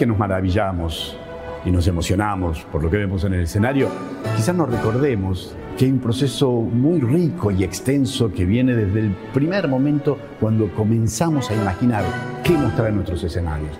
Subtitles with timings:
[0.00, 1.14] Que nos maravillamos
[1.62, 3.90] y nos emocionamos por lo que vemos en el escenario,
[4.34, 9.10] quizás nos recordemos que hay un proceso muy rico y extenso que viene desde el
[9.34, 12.02] primer momento cuando comenzamos a imaginar
[12.42, 13.72] qué mostrar en nuestros escenarios.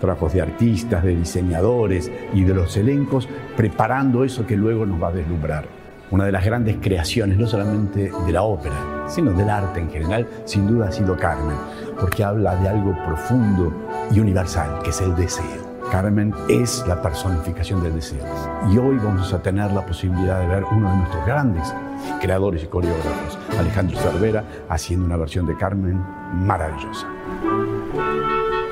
[0.00, 5.08] Trabajos de artistas, de diseñadores y de los elencos preparando eso que luego nos va
[5.08, 5.66] a deslumbrar.
[6.10, 10.26] Una de las grandes creaciones, no solamente de la ópera, sino del arte en general,
[10.46, 11.56] sin duda ha sido Carmen,
[12.00, 15.70] porque habla de algo profundo y universal, que es el deseo.
[15.90, 18.24] Carmen es la personificación del deseo.
[18.70, 21.74] Y hoy vamos a tener la posibilidad de ver uno de nuestros grandes
[22.20, 26.00] creadores y coreógrafos, Alejandro Cervera, haciendo una versión de Carmen
[26.32, 27.08] maravillosa.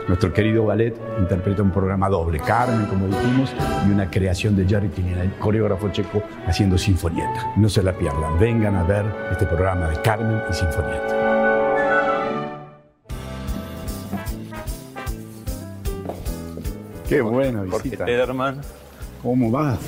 [0.06, 3.52] Nuestro querido ballet interpreta un programa doble, Carmen, como dijimos,
[3.86, 7.52] y una creación de Jerry el coreógrafo checo, haciendo Sinfonieta.
[7.56, 11.37] No se la pierdan, vengan a ver este programa de Carmen y Sinfonieta.
[17.08, 18.04] Qué buena Jorge visita.
[18.04, 18.60] Tederman,
[19.22, 19.78] ¿Cómo va?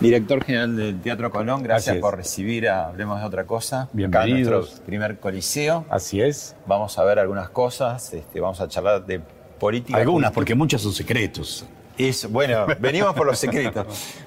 [0.00, 1.62] director general del Teatro Colón.
[1.62, 3.82] Gracias por recibir a Hablemos de otra cosa.
[3.82, 4.52] Acá Bienvenidos.
[4.66, 5.86] nuestro primer coliseo.
[5.88, 6.54] Así es.
[6.66, 9.20] Vamos a ver algunas cosas, este, vamos a charlar de
[9.58, 9.98] política.
[9.98, 11.64] Algunas, porque muchas son secretos.
[11.96, 13.86] Es, bueno, venimos por los secretos.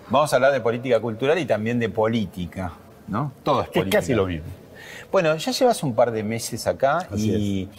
[0.09, 2.71] Vamos a hablar de política cultural y también de política,
[3.07, 3.31] ¿no?
[3.43, 3.99] Todo es Que es política.
[3.99, 4.47] casi lo mismo.
[5.11, 7.69] Bueno, ya llevas un par de meses acá Así y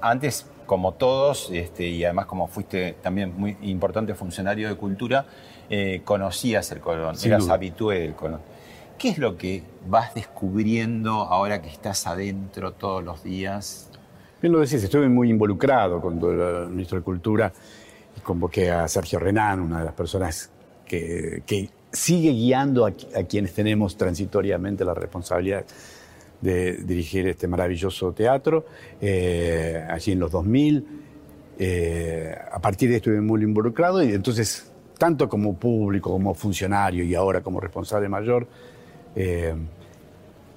[0.00, 5.26] antes, como todos, este, y además como fuiste también muy importante funcionario de cultura,
[5.70, 7.54] eh, conocías el Colón, Sin eras duda.
[7.54, 8.40] habitué del Colón.
[8.98, 13.90] ¿Qué es lo que vas descubriendo ahora que estás adentro todos los días?
[14.40, 17.52] Bien lo decís, estuve muy involucrado con el ministro de Cultura
[18.16, 20.50] y convoqué a Sergio Renán, una de las personas
[20.86, 22.92] que, que sigue guiando a
[23.28, 25.64] quienes tenemos transitoriamente la responsabilidad
[26.40, 28.66] de dirigir este maravilloso teatro,
[29.00, 30.86] eh, allí en los 2000.
[31.58, 37.02] eh, a partir de ahí estuve muy involucrado y entonces, tanto como público, como funcionario
[37.02, 38.46] y ahora como responsable mayor,
[39.14, 39.54] eh,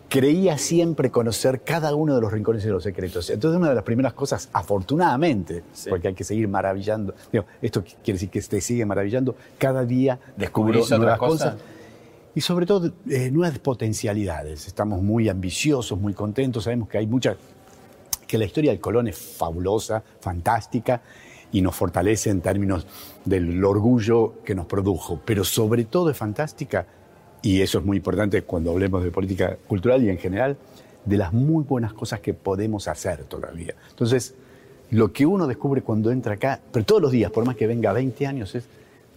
[0.09, 3.29] creía siempre conocer cada uno de los rincones y los secretos.
[3.29, 5.89] Entonces, una de las primeras cosas, afortunadamente, Sí.
[5.89, 10.19] porque hay que seguir maravillando, digo, esto quiere decir que te sigue maravillando, cada día
[10.35, 11.53] descubro ¿Descubrís otras nuevas cosas?
[11.53, 11.67] cosas.
[12.35, 14.67] Y sobre todo, eh, nuevas potencialidades.
[14.67, 17.37] Estamos muy ambiciosos, muy contentos, sabemos que hay muchas
[18.27, 21.01] que la historia del Colón es fabulosa, fantástica
[21.51, 22.85] y nos fortalece en términos
[23.25, 26.85] del orgullo que nos produjo, pero sobre todo es fantástica,
[27.41, 30.57] y eso es muy importante cuando hablemos de política cultural y en general,
[31.05, 33.73] de las muy buenas cosas que podemos hacer todavía.
[33.89, 34.35] Entonces,
[34.91, 37.93] lo que uno descubre cuando entra acá, pero todos los días, por más que venga
[37.93, 38.65] 20 años, es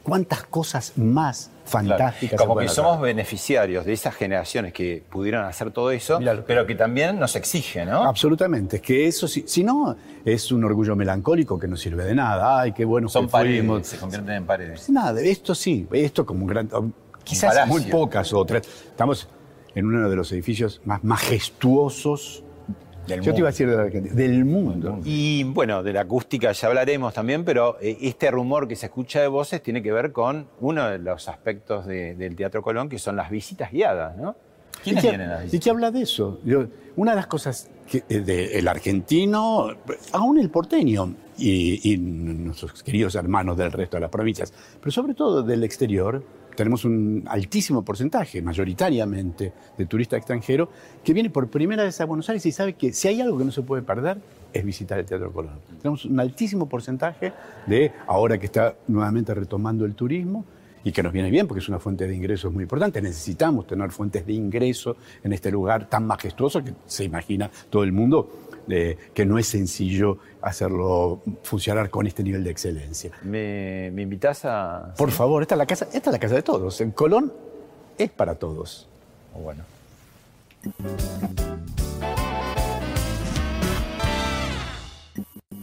[0.02, 1.88] cuántas cosas más Claro.
[1.88, 2.40] fantásticas.
[2.40, 2.74] se Como que hacer.
[2.76, 7.86] somos beneficiarios de esas generaciones que pudieron hacer todo eso, pero que también nos exige,
[7.86, 8.02] ¿no?
[8.02, 12.14] Absolutamente, es que eso, si, si no, es un orgullo melancólico que no sirve de
[12.14, 12.60] nada.
[12.60, 13.86] Ay, qué bueno Son que paredes, fuimos.
[13.86, 14.90] se convierten en paredes.
[14.90, 16.68] Nada, esto sí, esto como un gran.
[17.24, 17.72] Quizás palacio.
[17.72, 18.66] muy pocas otras.
[18.66, 19.28] Estamos
[19.76, 22.42] en uno de los edificios más majestuosos.
[23.06, 23.52] Del yo te iba a mundo.
[23.52, 25.00] decir de la Argentina, del mundo.
[25.04, 29.20] Y bueno, de la acústica ya hablaremos también, pero eh, este rumor que se escucha
[29.20, 32.98] de voces tiene que ver con uno de los aspectos de- del Teatro Colón, que
[32.98, 34.36] son las visitas guiadas, ¿no?
[34.84, 36.40] ¿Quiénes ¿Y qué- vienen las ¿Y qué habla de eso?
[36.44, 36.66] Yo-
[36.96, 39.68] una de las cosas eh, de- el argentino,
[40.12, 45.14] aún el porteño y, y nuestros queridos hermanos del resto de las provincias, pero sobre
[45.14, 46.22] todo del exterior,
[46.54, 50.68] tenemos un altísimo porcentaje, mayoritariamente, de turista extranjero
[51.02, 53.44] que viene por primera vez a Buenos Aires y sabe que si hay algo que
[53.44, 54.18] no se puede perder
[54.52, 55.60] es visitar el Teatro Colón.
[55.80, 57.32] Tenemos un altísimo porcentaje
[57.66, 60.44] de, ahora que está nuevamente retomando el turismo,
[60.84, 63.00] y que nos viene bien porque es una fuente de ingresos muy importante.
[63.00, 67.92] Necesitamos tener fuentes de ingreso en este lugar tan majestuoso que se imagina todo el
[67.92, 73.12] mundo que no es sencillo hacerlo funcionar con este nivel de excelencia.
[73.22, 74.94] ¿Me, me invitas a...?
[74.96, 76.80] Por favor, esta es, la casa, esta es la casa de todos.
[76.80, 77.32] En Colón
[77.98, 78.88] es para todos.
[79.34, 79.64] Bueno.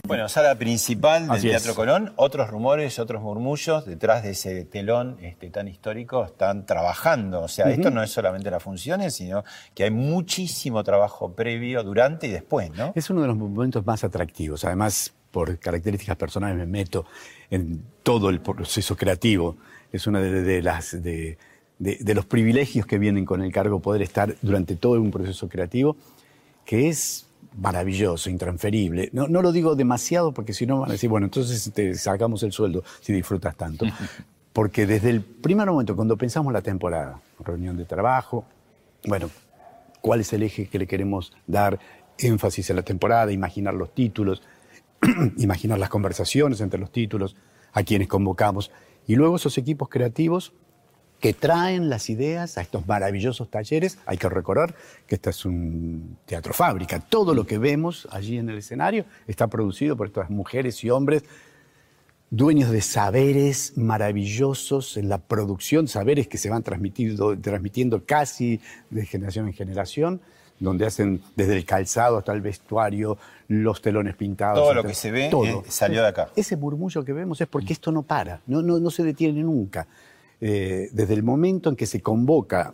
[0.09, 5.51] Bueno, sala principal del Teatro Colón, otros rumores, otros murmullos, detrás de ese telón este,
[5.51, 7.41] tan histórico están trabajando.
[7.41, 9.43] O sea, esto no es solamente las funciones, sino
[9.75, 12.91] que hay muchísimo trabajo previo, durante y después, ¿no?
[12.95, 14.65] Es uno de los momentos más atractivos.
[14.65, 17.05] Además, por características personales me meto
[17.51, 19.57] en todo el proceso creativo.
[19.91, 21.03] Es una de, las...
[21.03, 21.37] De,
[21.77, 25.97] de, los privilegios que vienen con el cargo poder estar durante todo un proceso creativo,
[26.65, 29.09] que es maravilloso, intransferible.
[29.13, 32.43] No, no lo digo demasiado porque si no van a decir, bueno, entonces te sacamos
[32.43, 33.85] el sueldo si disfrutas tanto.
[34.51, 38.45] Porque desde el primer momento, cuando pensamos la temporada, reunión de trabajo,
[39.05, 39.29] bueno,
[40.01, 41.79] cuál es el eje que le queremos dar
[42.17, 44.41] énfasis en la temporada, imaginar los títulos,
[45.37, 47.35] imaginar las conversaciones entre los títulos,
[47.71, 48.71] a quienes convocamos,
[49.07, 50.51] y luego esos equipos creativos
[51.19, 53.97] que traen las ideas a estos maravillosos talleres.
[54.05, 54.75] Hay que recordar
[55.07, 56.99] que este es un teatro fábrica.
[56.99, 61.23] Todo lo que vemos allí en el escenario está producido por estas mujeres y hombres
[62.31, 69.05] dueños de saberes maravillosos en la producción, saberes que se van transmitiendo, transmitiendo casi de
[69.05, 70.21] generación en generación,
[70.59, 73.17] donde hacen desde el calzado hasta el vestuario,
[73.47, 74.59] los telones pintados.
[74.59, 76.29] Todo lo que se ve eh, salió de acá.
[76.35, 79.87] Ese murmullo que vemos es porque esto no para, no, no, no se detiene nunca.
[80.41, 82.73] Eh, desde el momento en que se convoca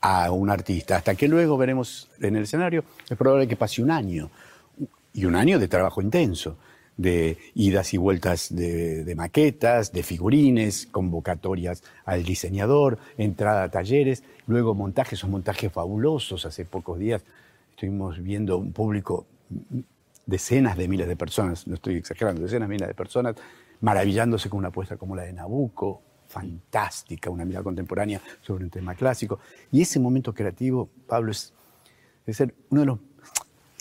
[0.00, 3.90] a un artista hasta que luego veremos en el escenario, es probable que pase un
[3.90, 4.30] año,
[5.12, 6.56] y un año de trabajo intenso,
[6.96, 14.74] de idas y vueltas de, maquetas, de figurines, convocatorias al diseñador, entrada a talleres, luego
[14.74, 16.44] montajes, son montajes fabulosos.
[16.44, 17.22] Hace pocos días
[17.70, 19.26] estuvimos viendo un público,
[20.26, 23.36] decenas de miles de personas, no estoy exagerando, decenas de miles de personas,
[23.80, 28.94] maravillándose con una apuesta como la de Nabucco, fantástica, una mirada contemporánea sobre un tema
[28.94, 29.40] clásico.
[29.72, 31.52] Y ese momento creativo, Pablo, es,
[32.30, 32.98] ser uno de los...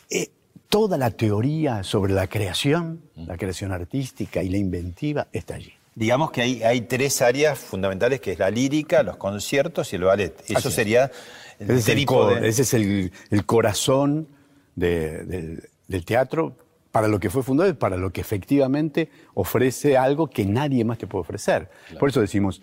[0.09, 0.31] Eh,
[0.67, 5.73] toda la teoría sobre la creación, la creación artística y la inventiva está allí.
[5.93, 10.03] Digamos que hay, hay tres áreas fundamentales, que es la lírica, los conciertos y el
[10.03, 10.43] ballet.
[10.47, 11.11] Eso sería
[11.59, 13.11] el ese, es el,
[13.45, 14.27] corazón
[14.75, 16.55] del, del teatro
[16.91, 20.97] para lo que fue fundado y para lo que efectivamente ofrece algo que nadie más
[20.97, 21.69] te puede ofrecer.
[21.99, 22.61] Por eso decimos,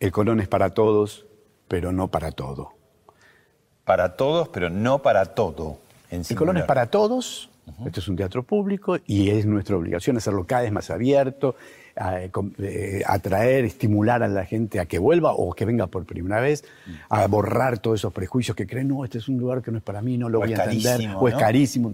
[0.00, 1.26] el Colón es para todos,
[1.68, 2.72] pero no para todo.
[3.84, 5.78] Para todos, pero no para todo.
[6.10, 7.50] el Colón es para todos,
[7.86, 11.54] esto es un teatro público y es nuestra obligación hacerlo cada vez más abierto,
[12.58, 16.64] eh, atraer, estimular a la gente a que vuelva o que venga por primera vez,
[17.08, 19.84] a borrar todos esos prejuicios que creen, no, este es un lugar que no es
[19.84, 21.92] para mí, no lo voy a entender, o es carísimo.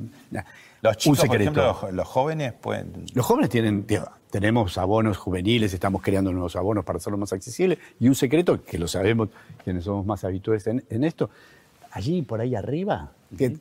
[0.83, 3.07] Los chicos, por ejemplo, los, jóvenes pueden...
[3.15, 3.87] Los jóvenes tienen,
[4.31, 8.79] tenemos abonos juveniles, estamos creando nuevos abonos para hacerlo más accesible, y un secreto, que
[8.79, 9.29] lo sabemos
[9.63, 11.29] quienes somos más habituales en, esto,
[11.91, 13.57] allí por ahí arriba, que,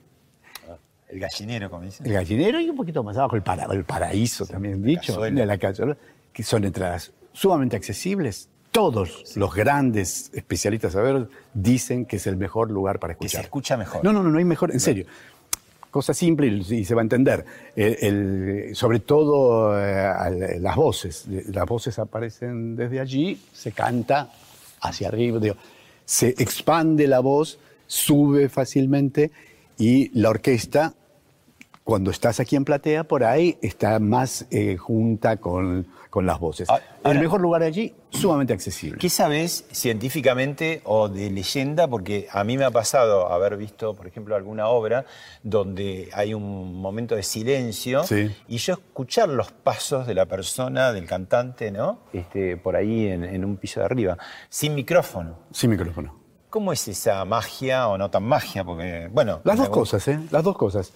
[1.10, 2.06] el gallinero, como dicen.
[2.06, 5.96] El gallinero y un poquito más abajo, el, el paraíso también dicho, de la calle,
[6.32, 8.50] que son entradas sumamente accesibles.
[8.72, 13.32] Todos los grandes especialistas a ver dicen que es el mejor lugar para escuchar.
[13.32, 14.04] Que se escucha mejor.
[14.04, 15.08] No, no, no, no hay mejor, en serio
[15.92, 17.46] cosa simple y, se va a entender.
[18.74, 21.26] Sobre todo eh, las voces.
[21.28, 24.32] Las voces aparecen desde allí, se canta
[24.82, 25.40] hacia arriba,
[26.06, 29.32] se expande la voz, sube fácilmente
[29.78, 30.94] y la orquesta,
[31.90, 36.68] cuando estás aquí en platea, por ahí está más eh, junta con con las voces.
[36.70, 38.98] Ah, el mejor lugar allí, sumamente accesible.
[38.98, 41.88] ¿Qué sabes científicamente o de leyenda?
[41.88, 45.06] Porque a mí me ha pasado haber visto, por ejemplo, alguna obra
[45.44, 48.04] donde hay un momento de silencio
[48.48, 52.00] y yo escuchar los pasos de la persona, del cantante, ¿no?
[52.12, 54.18] Este, por ahí en, un piso de arriba,
[54.50, 55.38] sin micrófono.
[55.52, 56.18] Sin micrófono.
[56.50, 58.64] ¿Cómo es esa magia o no tan magia?
[58.64, 59.42] Porque, bueno.
[59.44, 60.20] Las dos cosas, ¿eh?
[60.32, 60.94] Las dos cosas.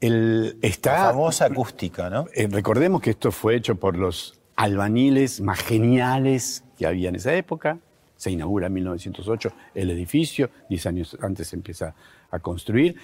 [0.00, 2.26] El, está, la famosa acústica, ¿no?
[2.34, 7.34] Eh, recordemos que esto fue hecho por los albaniles más geniales que había en esa
[7.34, 7.78] época.
[8.16, 11.94] Se inaugura en 1908 el edificio, 10 años antes se empieza
[12.30, 12.96] a construir.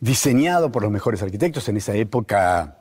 [0.00, 2.78] Diseñado por los mejores arquitectos, en esa época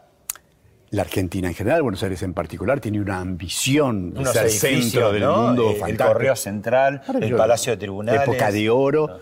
[0.92, 5.28] la Argentina en general, Buenos Aires en particular, tiene una ambición de ser centro del
[5.28, 5.72] mundo.
[5.72, 8.22] Eh, el Correo Central, el Palacio de Tribunales.
[8.22, 9.20] Época de oro.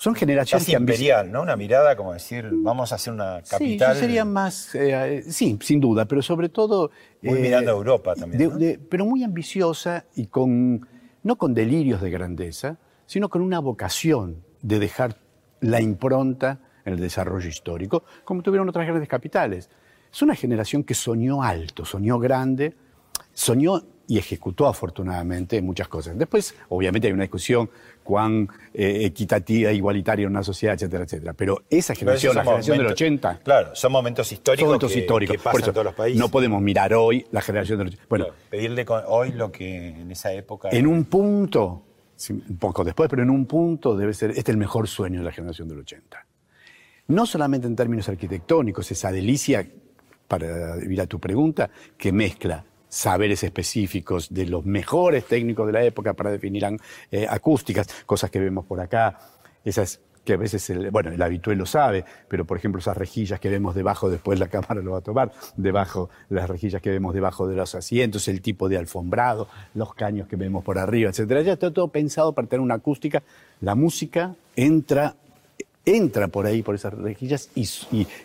[0.00, 1.42] Son generaciones Casi imperial, ¿no?
[1.42, 3.94] Una mirada como decir, vamos a hacer una capital.
[3.94, 6.90] Sí, sería más, eh, sí, sin duda, pero sobre todo...
[7.20, 8.80] Muy mirando a Europa también.
[8.88, 10.88] pero muy ambiciosa y con,
[11.22, 15.16] no con delirios de grandeza, sino con una vocación de dejar
[15.60, 19.68] la impronta en el desarrollo histórico, como tuvieron otras grandes capitales.
[20.10, 22.74] Es una generación que soñó alto, soñó grande,
[23.34, 26.18] soñó y ejecutó afortunadamente muchas cosas.
[26.18, 27.70] Después, obviamente, hay una discusión
[28.10, 31.32] cuán eh, equitativa, igualitaria en una sociedad, etcétera, etcétera.
[31.32, 33.38] Pero esa generación, la generación del 80...
[33.44, 35.36] Claro, son momentos históricos, momentos que, históricos.
[35.36, 36.18] pasan en todos los países.
[36.18, 38.06] No podemos mirar hoy la generación del 80.
[38.08, 40.70] Bueno, pedirle hoy lo que en esa época...
[40.72, 41.84] En un punto,
[42.30, 45.26] un poco después, pero en un punto debe ser, este es el mejor sueño de
[45.26, 46.26] la generación del 80.
[47.06, 49.64] No solamente en términos arquitectónicos, esa delicia
[50.26, 55.82] para ir a tu pregunta, que mezcla saberes específicos de los mejores técnicos de la
[55.82, 56.66] época para definir
[57.10, 59.18] eh, acústicas, cosas que vemos por acá,
[59.64, 63.40] esas que a veces, el, bueno, el habitual lo sabe, pero por ejemplo esas rejillas
[63.40, 67.14] que vemos debajo, después la cámara lo va a tomar, debajo, las rejillas que vemos
[67.14, 71.40] debajo de los asientos, el tipo de alfombrado, los caños que vemos por arriba, etcétera.
[71.40, 73.22] Ya está todo pensado para tener una acústica.
[73.62, 75.14] La música entra
[75.86, 77.62] entra por ahí, por esas rejillas y,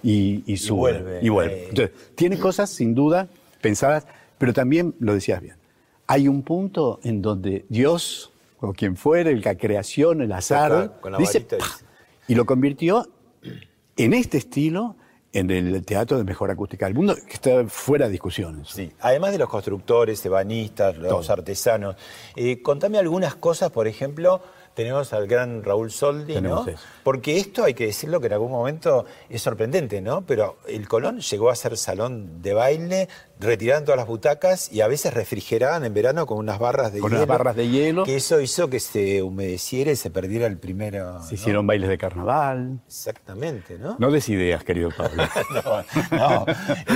[0.04, 1.20] y, sube.
[1.22, 1.70] Y vuelve.
[1.70, 3.28] Entonces, tiene cosas, sin duda,
[3.62, 4.06] pensadas,
[4.38, 5.58] pero también, lo decías bien,
[6.08, 11.48] hay un punto en donde Dios, o quien fuere, la creación, el azar, dice,
[12.28, 13.08] y lo convirtió
[13.98, 14.96] en este estilo
[15.36, 18.70] en el teatro de mejor acústica del mundo, que está fuera de discusiones.
[18.70, 21.98] Sí, además de los constructores, ebanistas, los artesanos,
[22.38, 24.42] eh, contame algunas cosas, por ejemplo,
[24.76, 26.66] tenemos al gran Raúl Soldi, ¿no?
[27.04, 30.26] Porque esto hay que decirlo que en algún momento es sorprendente, ¿no?
[30.26, 34.88] Pero el Colón llegó a ser salón de baile, retiraban todas las butacas y a
[34.88, 37.04] veces refrigeraban en verano con unas barras de hielo.
[37.04, 38.04] Con unas barras de hielo.
[38.04, 41.22] Que eso hizo que se humedeciera y se perdiera el primero.
[41.24, 42.80] Se hicieron bailes de carnaval.
[42.88, 43.98] Exactamente, ¿no?
[44.00, 45.24] No des ideas, querido Pablo.
[46.12, 46.46] no, no.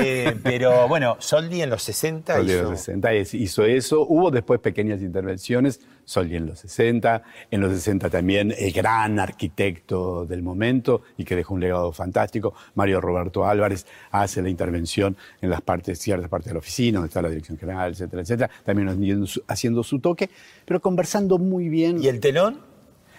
[0.01, 4.05] Eh, pero bueno, Soldi en los 60 Soldi en los 60 hizo eso.
[4.08, 5.79] Hubo después pequeñas intervenciones
[6.10, 11.36] Soldi en los 60, en los 60 también el gran arquitecto del momento y que
[11.36, 16.48] dejó un legado fantástico, Mario Roberto Álvarez, hace la intervención en las partes, ciertas partes
[16.48, 20.29] de la oficina, donde está la dirección general, etcétera, etcétera, también haciendo su toque,
[20.65, 22.01] pero conversando muy bien.
[22.03, 22.59] ¿Y el telón?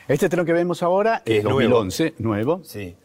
[0.08, 2.62] Este telón que vemos ahora es 2011, nuevo.
[2.64, 2.96] Sí.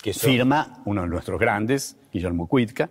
[0.00, 2.88] Que firma uno de nuestros grandes, Guillermo Cuitca,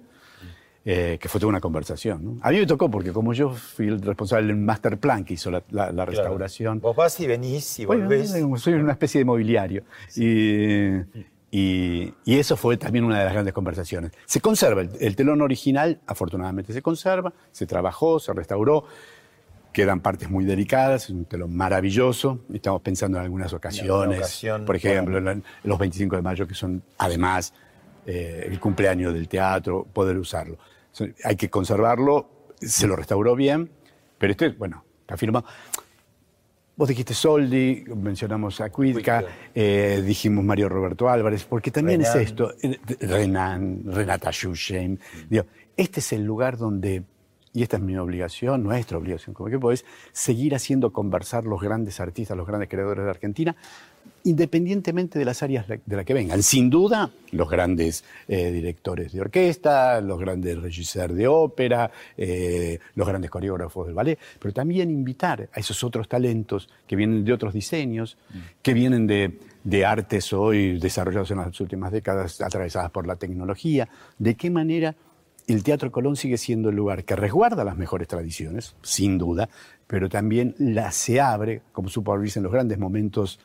[0.86, 2.40] eh, que fue toda una conversación.
[2.42, 5.50] A mí me tocó porque como yo fui el responsable del master plan que hizo
[5.50, 6.82] la, restauración.
[6.82, 8.36] Vos vas y venís y volvés.
[8.58, 9.84] soy una especie de mobiliario.
[10.16, 10.98] Y,
[12.26, 14.12] eso fue también una de las grandes conversaciones.
[14.26, 18.86] Se conserva, el, telón original afortunadamente se conserva, se trabajó, se restauró,
[19.72, 22.40] quedan partes muy delicadas, es un telón maravilloso.
[22.52, 25.20] Estamos pensando en algunas ocasiones, por ejemplo,
[25.64, 27.54] los 25 de mayo, que son además
[28.08, 30.58] eh, el cumpleaños del teatro, poder usarlo.
[31.24, 32.30] Hay que conservarlo,
[32.60, 33.70] se lo restauró bien,
[34.18, 35.46] pero este, bueno, está firmado.
[36.76, 42.52] Vos dijiste Soldi, mencionamos a Cuidca, eh, dijimos Mario Roberto Álvarez, porque también es esto,
[42.64, 45.00] eh, Renan, Renata Shushen.
[45.78, 47.04] este es el lugar donde,
[47.54, 52.00] y esta es mi obligación, nuestra obligación como equipo, es seguir haciendo conversar los grandes
[52.00, 53.56] artistas, los grandes creadores de Argentina,
[54.24, 56.42] independientemente de las áreas de las que vengan.
[56.44, 63.08] Sin duda, los grandes eh, directores de orquesta, los grandes regisseurs de ópera, eh, los
[63.08, 67.54] grandes coreógrafos del ballet, pero también invitar a esos otros talentos que vienen de otros
[67.54, 68.18] diseños,
[68.62, 73.90] que vienen de, de artes hoy desarrollados en las últimas décadas, atravesadas por la tecnología,
[74.18, 74.96] de qué manera
[75.48, 79.50] el Teatro Colón sigue siendo el lugar que resguarda las mejores tradiciones, sin duda,
[79.88, 83.40] pero también la se abre, como supo en los grandes momentos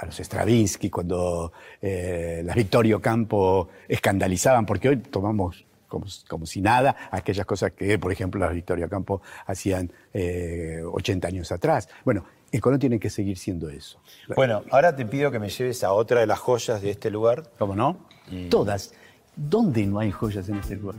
[0.00, 1.52] a los Stravinsky, cuando
[1.82, 8.12] eh, las Victorio Campo escandalizaban, porque hoy tomamos como, si nada aquellas cosas que, por
[8.12, 11.88] ejemplo, las Victorio Campo hacían 80 eh, años atrás.
[12.04, 14.00] Bueno, el Colón tiene que seguir siendo eso.
[14.36, 17.50] Bueno, ahora te pido que me lleves a otra de las joyas de este lugar.
[17.58, 18.06] ¿Cómo no?
[18.50, 18.92] Todas.
[19.34, 20.96] ¿Dónde no hay joyas en este lugar?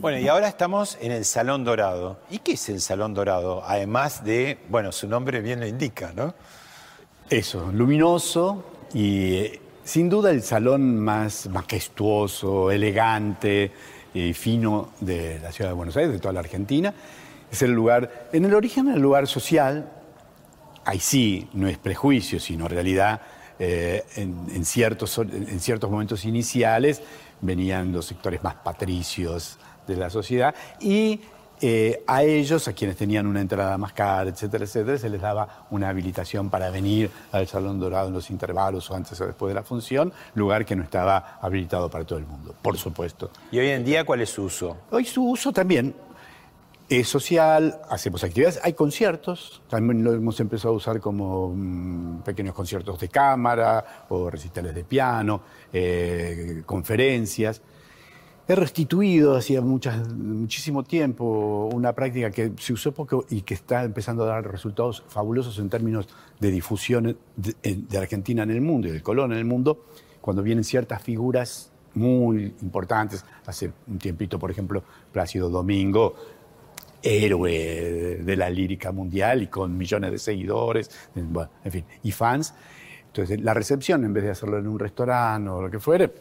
[0.00, 2.20] Bueno, y ahora estamos en el Salón Dorado.
[2.30, 3.62] ¿Y qué es el Salón Dorado?
[3.66, 6.32] Además de, bueno, su nombre bien lo indica, ¿no?
[7.28, 8.64] Eso, luminoso
[8.94, 13.72] y eh, sin duda el salón más majestuoso, elegante
[14.14, 16.94] y fino de la ciudad de Buenos Aires, de toda la Argentina.
[17.52, 19.92] Es el lugar, en el origen el lugar social,
[20.86, 23.20] ahí sí, no es prejuicio, sino realidad,
[23.58, 27.02] eh, en, ciertos, en ciertos momentos iniciales
[27.42, 29.58] venían los sectores más patricios
[29.90, 31.20] de la sociedad y
[31.62, 35.66] eh, a ellos, a quienes tenían una entrada más cara, etcétera, etcétera, se les daba
[35.70, 39.54] una habilitación para venir al Salón Dorado en los intervalos o antes o después de
[39.56, 43.30] la función, lugar que no estaba habilitado para todo el mundo, por supuesto.
[43.52, 44.78] ¿Y hoy en día cuál es su uso?
[44.90, 45.94] Hoy su uso también
[46.88, 52.54] es social, hacemos actividades, hay conciertos, también lo hemos empezado a usar como mm, pequeños
[52.54, 55.42] conciertos de cámara o recitales de piano,
[55.72, 57.60] eh, conferencias.
[58.50, 64.24] He restituido hacía muchísimo tiempo una práctica que se usó poco y que está empezando
[64.24, 66.08] a dar resultados fabulosos en términos
[66.40, 69.84] de difusión de, Argentina en el mundo y del Colón en el mundo,
[70.20, 73.24] cuando vienen ciertas figuras muy importantes.
[73.46, 76.16] Hace un tiempito, por ejemplo, Plácido Domingo,
[77.04, 82.52] héroe de la lírica mundial y con millones de seguidores, en fin, y fans.
[83.10, 86.12] Entonces, la recepción, en vez de hacerlo en un restaurante o lo que fuere,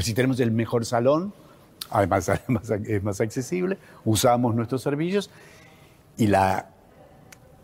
[0.00, 1.34] si tenemos el mejor salón,
[1.90, 2.30] además,
[2.86, 5.30] es más accesible, usamos nuestros servicios
[6.16, 6.70] y la,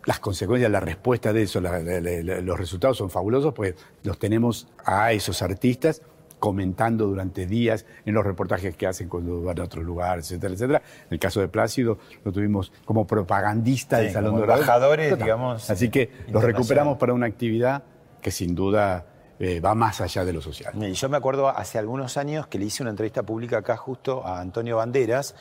[0.05, 5.41] las consecuencias, la respuesta de eso, los resultados son fabulosos, pues los tenemos a esos
[5.41, 6.03] artistas
[6.39, 10.83] comentando durante días en los reportajes que hacen cuando van a otros lugares, etcétera, etcétera.
[11.07, 14.61] En el caso de Plácido lo tuvimos como propagandista del Salón Dorado.
[14.61, 15.71] Embajadores, digamos.
[15.71, 17.83] Así que los recuperamos para una actividad
[18.21, 19.07] que sin duda
[19.39, 20.75] eh, va más allá de lo social.
[20.93, 24.41] Yo me acuerdo hace algunos años que le hice una entrevista pública acá justo a
[24.41, 25.35] Antonio Banderas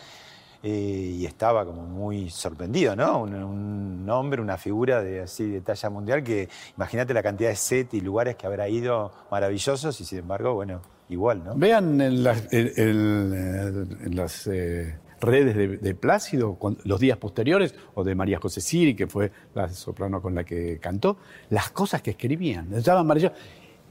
[0.62, 3.22] eh, y estaba como muy sorprendido, ¿no?
[3.22, 7.94] Un, hombre, una figura de así de talla mundial que imagínate la cantidad de set
[7.94, 11.56] y lugares que habrá ido maravillosos y sin embargo, bueno, igual, ¿no?
[11.56, 18.40] Vean en las, en, las eh, redes de, Plácido, los días posteriores, o de María
[18.40, 21.18] José Siri, que fue la soprano con la que cantó,
[21.50, 22.74] las cosas que escribían.
[22.74, 23.08] Estaban.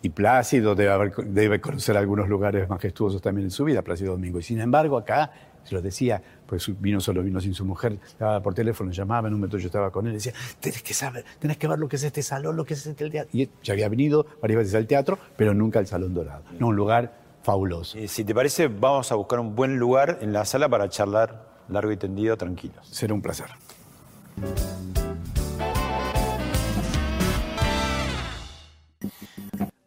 [0.02, 4.38] Y Plácido debe, debe conocer algunos lugares majestuosos también en su vida, Plácido Domingo.
[4.38, 5.32] Y sin embargo, acá,
[5.64, 9.34] se lo decía, pues vino solo, vino sin su mujer, estaba por teléfono, llamaba, en
[9.34, 11.96] un momento yo estaba con él, decía, tenés que saber, tenés que ver lo que
[11.96, 13.30] es este salón, lo que es este teatro.
[13.32, 16.44] Y ya había venido varias veces al teatro, pero nunca al Salón Dorado.
[16.58, 17.96] No, un lugar fabuloso.
[18.08, 21.92] si te parece, vamos a buscar un buen lugar en la sala para charlar largo
[21.92, 22.88] y tendido, tranquilos.
[22.88, 23.46] Será un placer.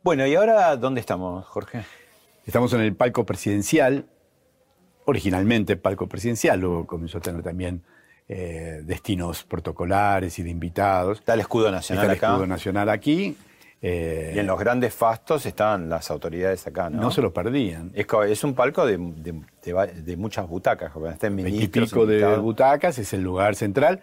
[0.02, 1.84] Bueno, ¿y ahora dónde estamos, Jorge?
[2.46, 4.06] Estamos en el palco presidencial,
[5.04, 7.84] originalmente palco presidencial, luego comenzó a tener también
[8.30, 11.20] eh, destinos protocolares y de invitados.
[11.20, 13.36] Está el escudo nacional Está el escudo nacional aquí.
[13.82, 17.02] Eh, y en los grandes fastos estaban las autoridades acá, ¿no?
[17.02, 17.92] No se lo perdían.
[17.94, 18.98] Es, un palco de,
[20.18, 24.02] muchas butacas, están pico de butacas, es el lugar central,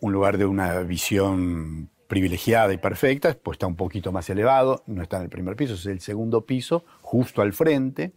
[0.00, 5.02] un lugar de una visión privilegiada y perfecta, pues está un poquito más elevado, no
[5.02, 8.12] está en el primer piso, es el segundo piso, justo al frente,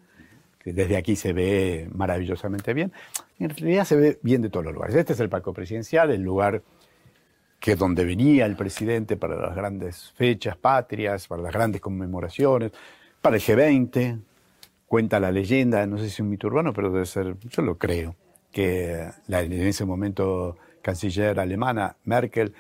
[0.60, 2.92] que desde aquí se ve maravillosamente bien.
[3.40, 4.96] En realidad se ve bien de todos los lugares.
[4.96, 6.62] Este es el palco presidencial, el lugar
[7.60, 12.72] que es donde venía el presidente para las grandes fechas patrias, para las grandes conmemoraciones,
[13.22, 14.20] para el G20.
[14.88, 17.78] Cuenta la leyenda, no sé si es un mito urbano, pero debe ser, yo lo
[17.78, 18.16] creo,
[18.52, 22.54] que la, en ese momento canciller alemana Merkel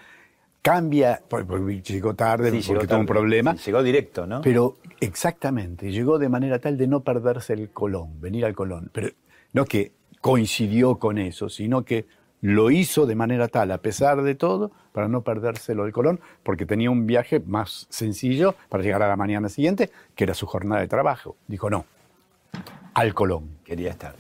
[0.62, 3.56] cambia, porque llegó tarde, porque tuvo un problema.
[3.56, 4.42] llegó directo, ¿no?
[4.42, 8.90] Pero exactamente, llegó de manera tal de no perderse el Colón, venir al Colón.
[8.94, 9.10] Pero
[9.54, 12.06] no que coincidió con eso, sino que
[12.41, 16.65] lo hizo de manera tal, a pesar de todo, para no perdérselo del Colón, porque
[16.65, 20.82] tenía un viaje más sencillo para llegar a la mañana siguiente, que era su jornada
[20.82, 21.36] de trabajo.
[21.47, 21.86] Dijo, no,
[22.93, 23.60] al Colón.
[23.63, 24.15] Quería estar.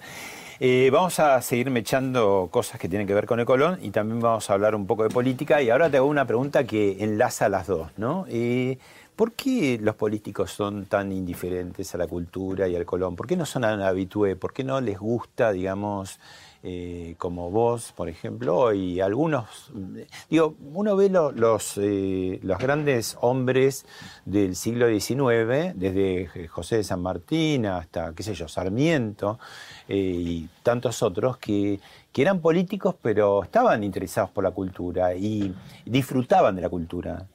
[0.61, 4.19] Eh, vamos a seguir mechando cosas que tienen que ver con el Colón y también
[4.19, 5.61] vamos a hablar un poco de política.
[5.61, 8.25] Y ahora te hago una pregunta que enlaza a las dos, ¿no?
[8.27, 8.77] Eh,
[9.15, 13.15] ¿Por qué los políticos son tan indiferentes a la cultura y al Colón?
[13.15, 14.35] ¿Por qué no son habitué?
[14.35, 16.19] ¿Por qué no les gusta, digamos,
[16.61, 19.71] eh, como vos, por ejemplo, y algunos,
[20.29, 23.85] digo, uno ve los, eh, los grandes hombres
[24.25, 29.39] del siglo XIX, desde José de San Martín hasta, qué sé yo, Sarmiento
[29.87, 31.79] eh, y tantos otros, que,
[32.11, 37.25] que eran políticos pero estaban interesados por la cultura y disfrutaban de la cultura.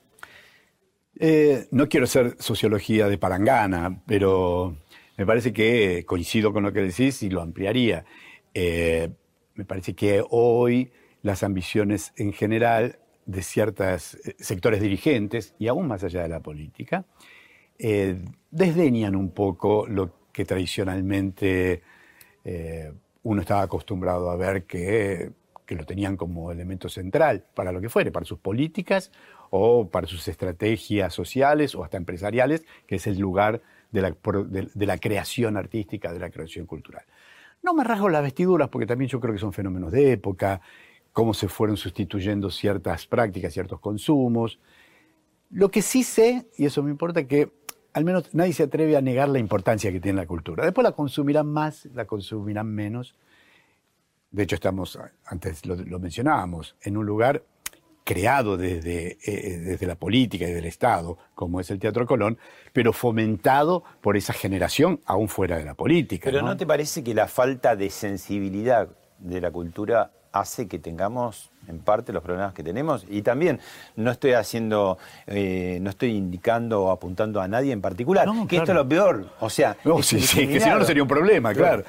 [1.70, 4.76] no quiero hacer sociología de palangana, pero
[5.16, 8.04] me parece que coincido con lo que decís y lo ampliaría.
[8.54, 9.10] Eh,
[9.54, 15.88] me parece que hoy las ambiciones en general de ciertos eh, sectores dirigentes, y aún
[15.88, 17.04] más allá de la política,
[17.78, 21.82] eh, desdeñan un poco lo que tradicionalmente
[23.22, 25.32] uno estaba acostumbrado a ver que
[25.68, 29.10] lo tenían como elemento central para lo que fuere, para sus políticas
[29.48, 33.62] o para sus estrategias sociales o hasta empresariales, que es el lugar
[33.92, 37.04] de la creación artística, de la creación cultural.
[37.64, 40.60] No me rasgo las vestiduras porque también yo creo que son fenómenos de época,
[41.14, 44.58] cómo se fueron sustituyendo ciertas prácticas, ciertos consumos.
[45.48, 47.50] Lo que sí sé, y eso me importa, que
[47.94, 50.62] al menos nadie se atreve a negar la importancia que tiene la cultura.
[50.62, 53.14] Después la consumirán más, la consumirán menos.
[54.30, 57.44] De hecho, estamos, antes lo, mencionábamos, en un lugar
[58.04, 62.38] creado desde, eh, eh, desde la política y del Estado, como es el Teatro Colón,
[62.72, 66.30] pero fomentado por esa generación aún fuera de la política.
[66.30, 68.88] Pero ¿no te parece que la falta de sensibilidad
[69.18, 73.60] de la cultura hace que tengamos en parte los problemas que tenemos y también
[73.96, 78.72] no estoy haciendo, eh, no estoy indicando o apuntando a nadie en particular, que esto
[78.72, 79.76] es lo peor, o sea...
[79.84, 81.84] No, sí, sí, que si no no sería un problema, claro.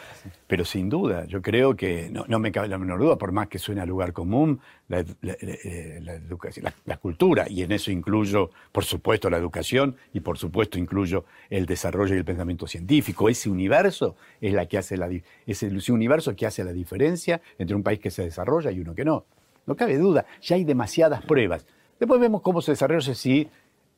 [0.48, 3.58] Pero sin duda, yo creo que, no, me cabe la menor duda, por más que
[3.58, 9.38] suene a lugar común, la, educación, la, cultura, y en eso incluyo, por supuesto, la
[9.38, 13.28] educación, y por supuesto incluyo el desarrollo y el pensamiento científico.
[13.28, 15.10] Ese universo es la que hace la,
[15.48, 19.04] ese universo que hace la diferencia entre un país que se desarrolla y uno que
[19.04, 19.26] no.
[19.66, 21.66] No cabe duda, ya hay demasiadas pruebas.
[22.00, 23.50] Después vemos cómo se desarrolla si,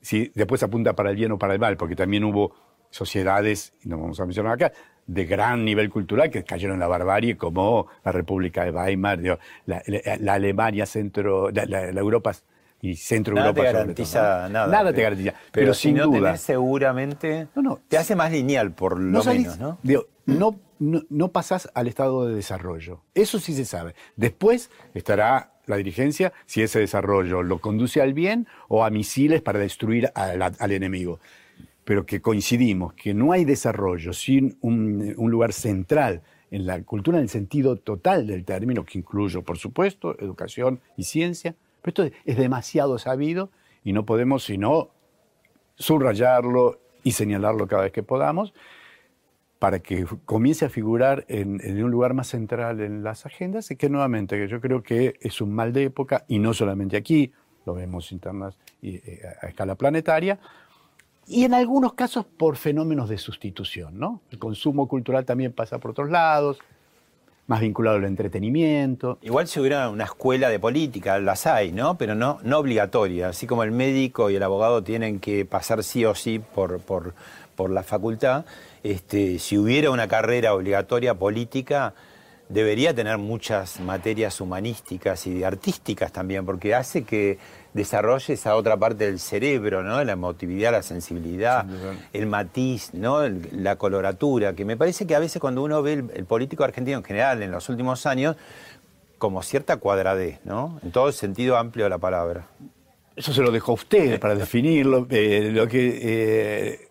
[0.01, 2.53] si después apunta para el bien o para el mal, porque también hubo
[2.89, 4.71] sociedades, no vamos a mencionar acá,
[5.05, 9.19] de gran nivel cultural que cayeron en la barbarie, como la República de Weimar,
[9.65, 12.33] la, Alemania, centro, la, Europa
[12.81, 13.67] y centro nada Europa.
[13.67, 14.67] Te garantiza nada.
[14.67, 15.33] Nada te garantiza.
[15.51, 16.19] Pero, sin no duda.
[16.19, 17.47] Tenés seguramente
[17.87, 19.77] te hace más lineal, por lo menos, ¿no?
[20.25, 23.01] no, no, no pasás al estado de desarrollo.
[23.15, 23.95] Eso sí se sabe.
[24.17, 29.59] Después estará la dirigencia si ese desarrollo lo conduce al bien o a misiles para
[29.59, 31.19] destruir al, enemigo.
[31.83, 37.23] Pero que coincidimos que no hay desarrollo sin un, lugar central en la cultura en
[37.23, 41.55] el sentido total del término, que incluyo, por supuesto, educación y ciencia.
[41.81, 43.51] Pero esto es demasiado sabido
[43.83, 44.89] y no podemos sino
[45.75, 48.53] subrayarlo y señalarlo cada vez que podamos
[49.59, 53.89] para que comience a figurar en, un lugar más central en las agendas, y que
[53.89, 57.31] nuevamente que yo creo que es un mal de época, y no solamente aquí,
[57.65, 60.39] lo vemos internas eh, a escala planetaria,
[61.27, 63.99] y en algunos casos por fenómenos de sustitución.
[63.99, 64.21] ¿no?
[64.31, 66.59] El consumo cultural también pasa por otros lados,
[67.47, 69.17] más vinculado al entretenimiento.
[69.21, 71.97] Igual si hubiera una escuela de política, las hay, ¿no?
[71.97, 73.29] Pero no, no obligatoria.
[73.29, 77.13] Así como el médico y el abogado tienen que pasar sí o sí por,
[77.57, 78.45] por la facultad,
[78.83, 81.93] este, si hubiera una carrera obligatoria política,
[82.47, 87.39] debería tener muchas materias humanísticas y artísticas también, porque hace que
[87.73, 90.01] desarrolle esa otra parte del cerebro, ¿no?
[90.03, 91.65] La emotividad, la sensibilidad,
[92.13, 93.27] el matiz, ¿no?
[93.27, 97.03] la coloratura, que me parece que a veces cuando uno ve el, político argentino en
[97.03, 98.37] general en los últimos años,
[99.17, 100.79] como cierta cuadradez, ¿no?
[100.83, 102.47] En todo el sentido amplio de la palabra.
[103.15, 105.07] Eso se lo dejó a usted para definirlo.
[105.09, 106.86] Eh, lo que eh,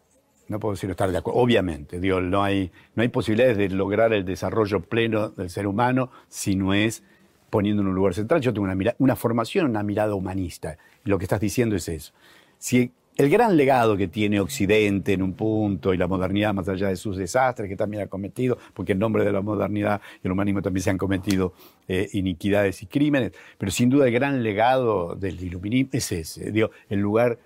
[0.48, 1.40] no puedo decir estar de acuerdo.
[1.40, 6.56] Obviamente, no hay, no hay posibilidades de lograr el desarrollo pleno del ser humano si
[6.56, 7.02] no es
[7.50, 8.40] poniendo en un lugar central.
[8.40, 10.78] Yo tengo una, una formación, una mirada humanista.
[11.04, 12.12] Lo que estás diciendo es eso.
[12.59, 16.88] Si el gran legado que tiene Occidente en un punto y la modernidad más allá
[16.88, 20.32] de sus desastres que también ha cometido, porque en nombre de la modernidad y el
[20.32, 21.54] humanismo también se han cometido
[21.88, 26.52] eh, iniquidades y crímenes, pero sin duda el gran legado del iluminismo es ese,
[26.90, 27.38] el lugar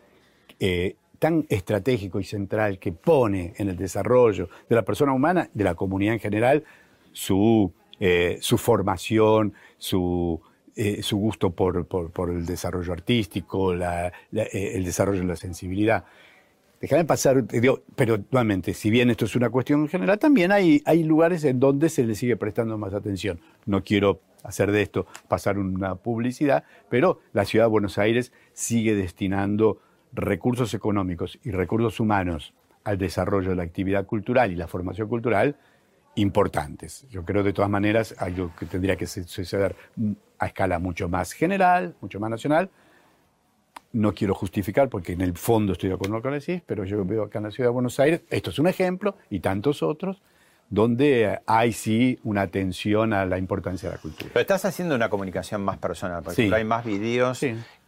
[0.58, 5.64] eh, tan estratégico y central que pone en el desarrollo de la persona humana, de
[5.64, 6.64] la comunidad en general,
[7.12, 10.40] su, eh, su formación, su,
[10.74, 16.04] eh, su gusto por, por, el desarrollo artístico, eh, el desarrollo de la sensibilidad.
[16.80, 17.44] Déjame pasar,
[17.94, 21.90] pero nuevamente, si bien esto es una cuestión general, también hay, hay lugares en donde
[21.90, 23.40] se le sigue prestando más atención.
[23.66, 28.94] No quiero hacer de esto pasar una publicidad, pero la ciudad de Buenos Aires sigue
[28.94, 35.08] destinando recursos económicos y recursos humanos al desarrollo de la actividad cultural y la formación
[35.08, 35.56] cultural
[36.16, 37.06] importantes.
[37.10, 39.76] Yo creo de todas maneras algo que tendría que suceder
[40.38, 42.70] a escala mucho más general, mucho más nacional.
[43.92, 46.84] No quiero justificar porque en el fondo estoy de acuerdo con lo que decís, pero
[46.84, 49.82] yo veo acá en la ciudad de Buenos Aires, esto es un ejemplo y tantos
[49.82, 50.22] otros,
[50.70, 54.30] donde hay sí una atención a la importancia de la cultura.
[54.32, 57.40] Pero estás haciendo una comunicación más personal, porque hay más videos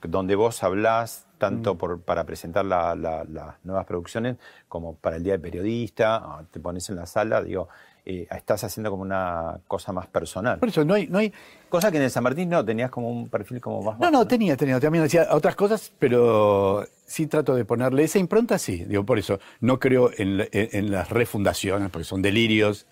[0.02, 1.78] donde vos hablás tanto mm.
[1.78, 4.36] por, para presentar las nuevas producciones
[4.68, 7.68] como para el Día del Periodista, te pones en la sala, digo,
[8.04, 10.58] eh, estás haciendo como una cosa más personal.
[10.58, 11.32] Por eso, no hay, no hay...
[11.68, 13.98] Cosa que en el San Martín no, tenías como un perfil como más...
[13.98, 18.58] No, no, tenía, tenía, también hacía otras cosas, pero sí trato de ponerle esa impronta,
[18.58, 22.86] sí, digo, por eso, no creo en, en las refundaciones, porque son delirios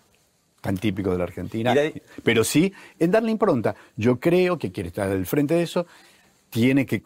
[0.61, 1.73] tan típico de la Argentina,
[2.23, 3.75] pero sí en darle impronta.
[3.97, 5.87] Yo creo que quiere estar al frente de eso,
[6.49, 7.01] tiene que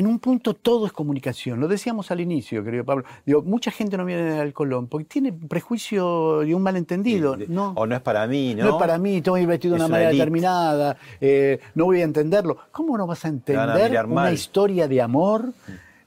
[0.00, 1.60] en un punto todo es comunicación.
[1.60, 3.04] Lo decíamos al inicio, querido Pablo.
[3.26, 7.36] Digo, mucha gente no viene al Colón porque tiene prejuicio y un malentendido.
[7.48, 7.74] no.
[7.76, 8.64] O no es para mí, ¿no?
[8.64, 12.00] No es para mí, tengo que ir vestido de una, manera determinada, eh, no voy
[12.00, 12.56] a entenderlo.
[12.72, 15.52] ¿Cómo no vas a entender una historia de amor?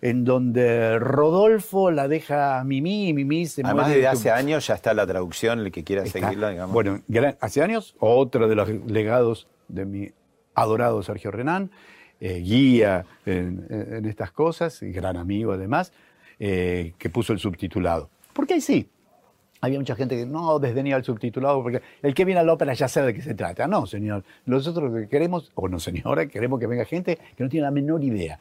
[0.02, 4.74] en donde Rodolfo la deja a Mimi y Mimi se Además, desde hace años ya
[4.74, 6.74] está la traducción, el que quiera seguirla, digamos.
[6.74, 7.00] Bueno,
[7.40, 10.12] hace años, otro de los legados de mi
[10.56, 11.72] adorado Sergio Renán,
[12.26, 15.92] eh, guía en, estas cosas, y gran amigo además,
[16.40, 18.10] eh, que puso el subtitulado.
[18.32, 18.88] Porque ahí sí,
[19.60, 22.74] había mucha gente que no desdenía el subtitulado porque el que viene a la ópera
[22.74, 23.68] ya sabe de qué se trata.
[23.68, 24.24] No, señor.
[24.46, 28.40] Nosotros queremos, o no señora, queremos que venga gente que no tiene la menor idea.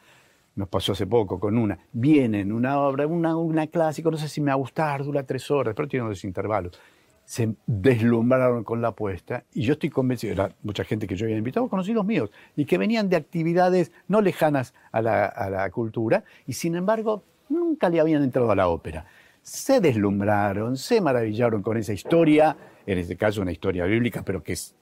[0.55, 1.77] Nos pasó hace poco con una.
[1.93, 5.51] Vienen una obra, una, una clásica, no sé si me va a gustar, dura tres
[5.51, 6.79] horas, pero tiene unos intervalos
[7.25, 11.37] se deslumbraron con la apuesta y yo estoy convencido, era mucha gente que yo había
[11.37, 16.75] invitado, conocidos míos, y que venían de actividades no lejanas a la, cultura y sin
[16.75, 19.07] embargo nunca le habían entrado a la ópera.
[19.43, 22.57] Se deslumbraron, se maravillaron con esa historia,
[22.87, 24.75] en este caso una historia bíblica, pero que es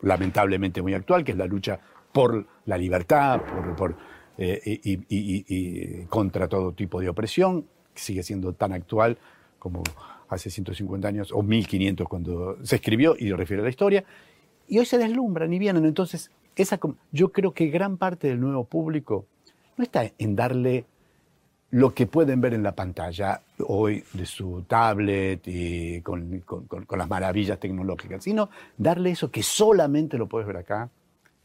[0.00, 1.80] lamentablemente muy actual, que es la lucha
[2.12, 3.40] por la libertad,
[3.76, 3.96] por,
[4.38, 9.18] eh, y contra todo tipo de opresión, que sigue siendo tan actual
[9.58, 9.82] como
[10.28, 14.04] hace 150 años, o 1500 cuando se escribió y refiere a la historia,
[14.68, 15.84] y hoy se deslumbran y vienen.
[15.84, 16.78] Entonces, esa,
[17.12, 19.26] yo creo que gran parte del nuevo público
[19.76, 20.86] no está en darle
[21.70, 27.08] lo que pueden ver en la pantalla hoy de su tablet y con, con las
[27.08, 30.88] maravillas tecnológicas, sino darle eso que solamente lo puedes ver acá,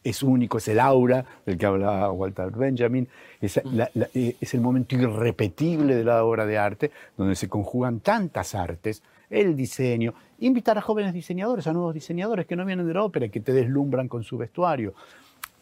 [0.04, 3.08] es único, es el aura del que hablaba Walter Benjamin,
[3.40, 8.56] es, eh, es, el momento irrepetible de la obra de arte, donde se conjugan tantas
[8.56, 13.04] artes, el diseño, invitar a jóvenes diseñadores, a nuevos diseñadores que no vienen de la
[13.04, 14.94] ópera, que te deslumbran con su vestuario,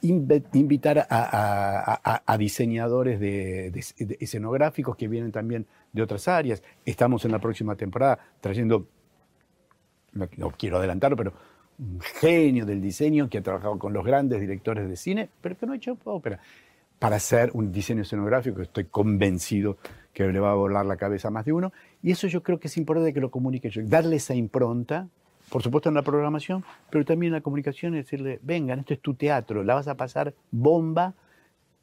[0.02, 3.68] invitar a, diseñadores de,
[4.20, 6.64] escenográficos que vienen también de otras áreas.
[6.86, 8.88] Estamos en la próxima temporada trayendo,
[10.14, 11.34] no quiero adelantarlo, pero
[12.20, 15.74] genio del diseño que ha trabajado con los grandes directores de cine, pero que no
[15.74, 16.40] ha hecho ópera,
[16.98, 19.78] para hacer un diseño escenográfico estoy convencido
[20.14, 21.72] que le va a volar la cabeza a más de uno.
[22.04, 25.08] Y eso yo creo que es importante que lo comunique yo, darle esa impronta,
[25.50, 29.00] por supuesto en la programación, pero también en la comunicación y decirle, vengan, esto es
[29.00, 31.14] tu teatro, la vas a pasar bomba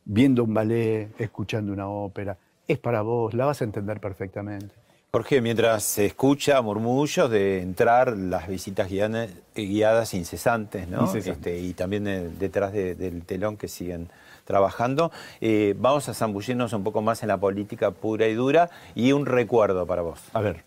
[0.04, 2.36] viendo un ballet, escuchando una ópera,
[2.68, 4.85] es para vos, la vas a entender perfectamente.
[5.16, 11.10] Jorge, mientras se escucha murmullos de entrar las visitas guiadas, incesantes, ¿no?
[11.14, 14.10] Este, y también detrás del telón que siguen
[14.44, 19.12] trabajando, eh, vamos a zambullirnos un poco más en la política pura y dura y
[19.12, 20.20] un recuerdo para vos.
[20.34, 20.64] A ver.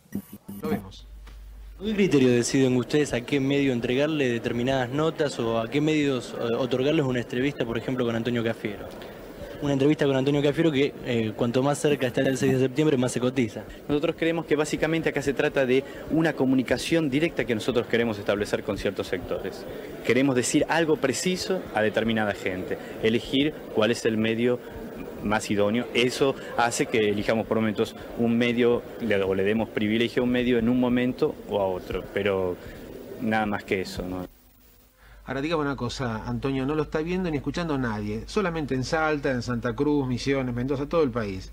[0.63, 1.05] Lo vemos.
[1.79, 6.55] ¿Qué criterio deciden ustedes a qué medio entregarle determinadas notas o a qué medios eh,
[6.55, 8.87] otorgarles una entrevista, por ejemplo, con Antonio Cafiero?
[9.61, 12.97] Una entrevista con Antonio Cafiero que eh, cuanto más cerca está el 6 de septiembre,
[12.97, 13.63] más se cotiza.
[13.87, 18.63] Nosotros creemos que básicamente acá se trata de una comunicación directa que nosotros queremos establecer
[18.63, 19.65] con ciertos sectores.
[20.05, 24.59] Queremos decir algo preciso a determinada gente, elegir cuál es el medio
[25.23, 25.87] más idóneo.
[25.93, 28.81] Eso hace que elijamos por momentos un medio
[29.25, 32.55] o le demos privilegio a un medio en un momento o a otro, pero
[33.21, 34.03] nada más que eso.
[35.29, 39.29] Ahora dígame una cosa, Antonio, no lo está viendo ni escuchando nadie, solamente en Salta,
[39.29, 41.51] en Santa Cruz, Misiones, Mendoza, todo el país.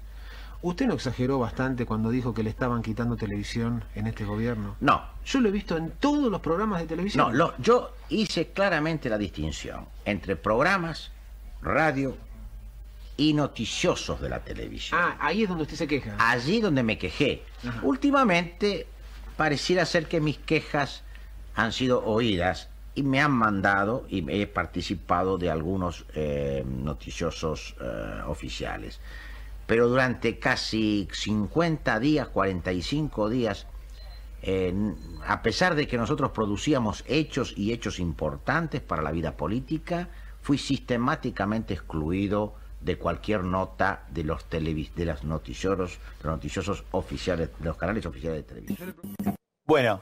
[0.62, 4.76] ¿Usted no exageró bastante cuando dijo que le estaban quitando televisión en este gobierno?
[4.80, 5.02] No.
[5.26, 7.36] Yo lo he visto en todos los programas de televisión.
[7.36, 11.12] No, yo hice claramente la distinción entre programas,
[11.60, 12.16] radio
[13.18, 14.98] y noticiosos de la televisión.
[14.98, 16.16] Ah, ahí es donde usted se queja.
[16.18, 17.42] Allí donde me quejé.
[17.82, 18.86] Últimamente
[19.36, 21.02] pareciera ser que mis quejas
[21.54, 28.22] han sido oídas y me han mandado y he participado de algunos eh, noticiosos eh,
[28.26, 29.00] oficiales.
[29.66, 33.66] Pero durante casi 50 días, 45 días,
[35.26, 40.08] a pesar de que nosotros producíamos hechos y hechos importantes para la vida política,
[40.40, 47.50] fui sistemáticamente excluido de cualquier nota de los televis de los noticiosos, los noticiosos oficiales,
[47.58, 48.94] de los canales oficiales de televisión.
[49.66, 50.00] Bueno,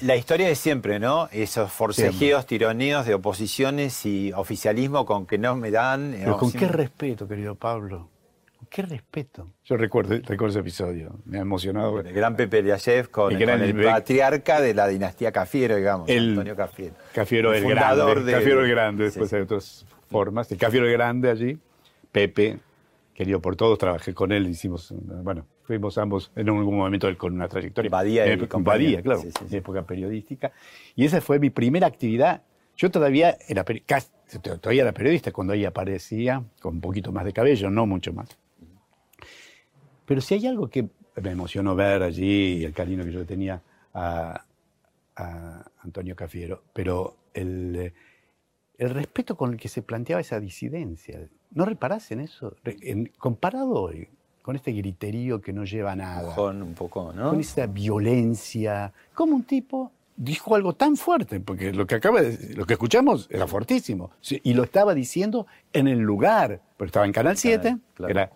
[0.00, 1.28] la, historia de siempre, ¿no?
[1.30, 6.12] Esos forcejeos, tironeos de oposiciones y oficialismo con que no me dan.
[6.12, 8.08] Eh, Pero con qué respeto, querido Pablo.
[8.68, 9.46] qué respeto.
[9.64, 12.00] Yo recuerdo, recuerdo ese episodio, me ha emocionado.
[12.00, 16.96] El gran Pepe Liachev con, el, patriarca de la dinastía Cafiero, digamos, Antonio Cafiero.
[17.14, 18.32] Cafiero el, Grande.
[18.32, 20.50] Cafiero el Grande, después hay otras formas.
[20.50, 21.56] El Cafiero el Grande allí,
[22.10, 22.58] Pepe,
[23.14, 24.92] querido por todos, trabajé con él, hicimos,
[25.22, 27.90] bueno, fuimos ambos en algún momento con una trayectoria.
[27.90, 30.52] Badía y Badía, claro, en época periodística.
[30.94, 32.42] Y esa fue mi primera actividad.
[32.76, 37.70] Yo todavía era, todavía era periodista cuando ahí aparecía, con un poquito más de cabello,
[37.70, 38.28] no mucho más.
[40.04, 40.88] Pero si hay algo que
[41.20, 43.60] me emocionó ver allí, el cariño que yo tenía
[43.92, 44.42] a,
[45.82, 47.94] Antonio Cafiero, pero el,
[48.76, 51.26] el, respeto con el que se planteaba esa disidencia.
[51.52, 52.54] ¿No reparás en eso?
[53.18, 54.10] comparado hoy
[54.46, 56.32] con este griterío que no lleva a nada.
[56.36, 57.30] Con un poco, ¿no?
[57.30, 58.92] Con esa violencia.
[59.12, 63.26] Como un tipo dijo algo tan fuerte, porque lo que acaba de, lo que escuchamos
[63.28, 64.12] era fortísimo.
[64.30, 67.76] Y lo estaba diciendo en el lugar, pero estaba en Canal 7,
[68.08, 68.30] era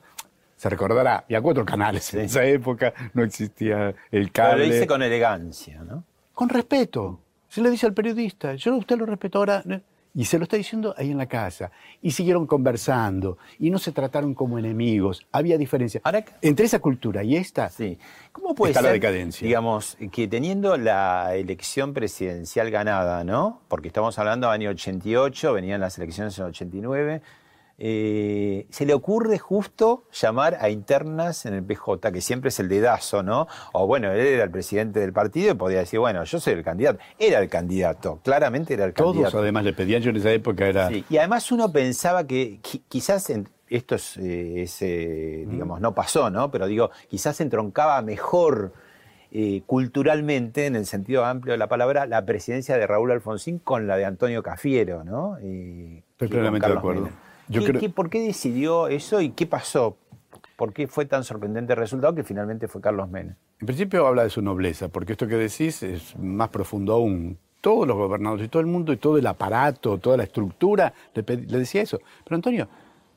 [0.57, 4.55] se recordará, había cuatro canales en esa época, no existía el cable.
[4.57, 6.03] Pero lo dice con elegancia, ¿no?
[6.35, 7.21] Con respeto.
[7.49, 9.63] Se le dice al periodista, yo usted lo respeto ahora,
[10.15, 11.71] y se lo está diciendo ahí en la casa.
[12.03, 16.01] Y siguieron conversando, y no se trataron como enemigos, había diferencia.
[16.43, 17.99] Entre esa cultura y esta, sí.
[18.33, 19.47] ¿cómo puede está ser, la decadencia?
[19.47, 23.61] Digamos, que teniendo la elección presidencial ganada, ¿no?
[23.69, 27.23] Porque estamos hablando del año 88, venían las elecciones en 89,
[27.83, 32.69] eh, se le ocurre justo llamar a internas en el PJ, que siempre es el
[32.69, 33.49] dedazo, ¿no?
[33.73, 36.63] O bueno, él era el presidente del partido y podía decir, bueno, yo soy el
[36.63, 36.99] candidato.
[37.19, 39.31] Era el candidato, claramente era el candidato.
[39.31, 40.91] Todos además le pedían, yo en esa época era...
[40.93, 43.33] Y además uno pensaba que quizás
[43.71, 46.51] esto es, eh, eh, digamos, no pasó, ¿no?
[46.51, 48.75] Pero digo, quizás entroncaba mejor...
[49.65, 53.97] culturalmente, en el sentido amplio de la palabra, la presidencia de Raúl Alfonsín con la
[53.97, 55.39] de Antonio Cafiero, ¿no?
[55.39, 57.09] Estoy plenamente de acuerdo.
[57.95, 59.97] ¿Por qué decidió eso y qué pasó?
[60.57, 63.35] ¿Por qué fue tan sorprendente el resultado que finalmente fue Carlos Menem?
[63.61, 67.39] En principio habla de su nobleza, porque esto que decís es más profundo aún.
[67.61, 71.23] Todos los gobernadores y todo el mundo y todo el aparato, toda la estructura le,
[71.23, 71.99] decía eso.
[72.25, 72.69] Pero Antonio,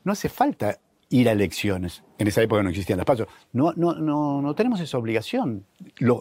[0.04, 2.02] no hace falta ir a elecciones.
[2.18, 3.28] En esa época no existían las pasos.
[3.52, 5.64] No, no, no, no tenemos esa obligación.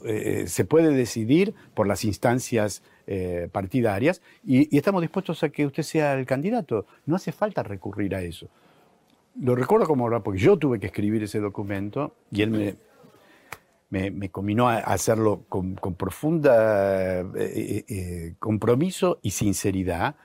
[0.06, 5.84] Eh, se puede decidir por las instancias eh, partidarias y, estamos dispuestos a que usted
[5.84, 6.86] sea el candidato.
[7.06, 8.48] No hace falta recurrir a eso.
[9.42, 12.78] Lo recuerdo como ahora, porque yo tuve que escribir ese documento y él
[13.90, 20.16] me, me, combinó a hacerlo con, con profunda eh, eh, compromiso y sinceridad.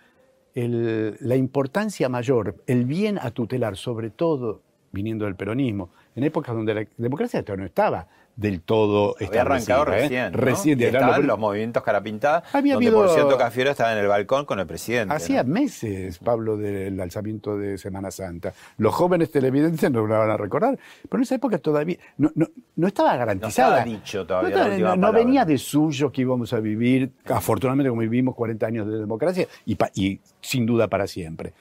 [0.55, 4.62] la importancia mayor, el bien a tutelar, sobre todo
[4.93, 9.83] viniendo del peronismo, en épocas donde la democracia todavía no estaba del todo Había arrancado
[9.88, 10.03] ¿eh?
[10.03, 10.33] recién.
[10.33, 14.61] recién estaban los movimientos carapintadas, Había donde por cierto Cafiero estaba en el balcón con
[14.61, 15.12] el presidente.
[15.12, 18.55] Hacía meses, Pablo, del alzamiento de Semana Santa.
[18.77, 22.31] Los jóvenes televidentes no lo van a recordar, pero en esa época todavía no,
[22.77, 23.70] no, estaba garantizada.
[23.70, 24.96] No estaba dicho todavía.
[24.96, 29.48] No, venía de suyo que íbamos a vivir, afortunadamente como vivimos 40 años de democracia,
[29.66, 31.55] y, y sin duda para siempre.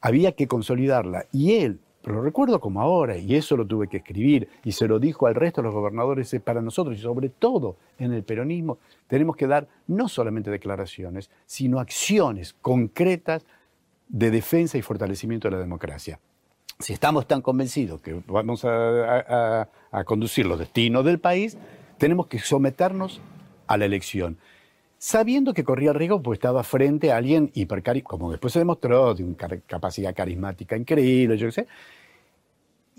[0.00, 1.26] Había que consolidarla.
[1.32, 4.98] Y él, lo recuerdo como ahora, y eso lo tuve que escribir, y se lo
[4.98, 9.36] dijo al resto de los gobernadores, para nosotros, y sobre todo en el peronismo, tenemos
[9.36, 13.44] que dar no solamente declaraciones, sino acciones concretas
[14.08, 16.18] de defensa y fortalecimiento de la democracia.
[16.78, 19.68] Si estamos tan convencidos que vamos a,
[20.04, 21.58] conducir los destinos del país,
[21.98, 23.20] tenemos que someternos
[23.66, 24.38] a la elección
[24.98, 29.24] sabiendo que corría riesgo porque estaba frente a alguien hipercarismático, como después se demostró, de
[29.24, 31.66] una capacidad carismática increíble, yo qué sé,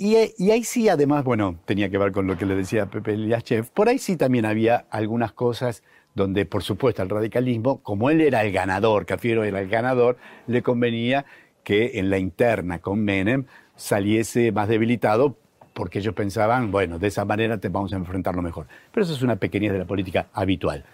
[0.02, 3.70] y, ahí sí, además, bueno, tenía que ver con lo que le decía Pepe Liachev,
[3.72, 5.84] por ahí sí también había algunas cosas
[6.16, 10.16] donde, por supuesto, al radicalismo, como él era el ganador, Cafiero era el ganador,
[10.48, 11.26] le convenía
[11.66, 13.44] que en la interna con Menem
[13.76, 15.36] saliese más debilitado
[15.74, 18.68] porque ellos pensaban, bueno, de esa manera te vamos a enfrentarlo mejor.
[18.94, 20.86] Pero eso es una pequeñez de la política habitual.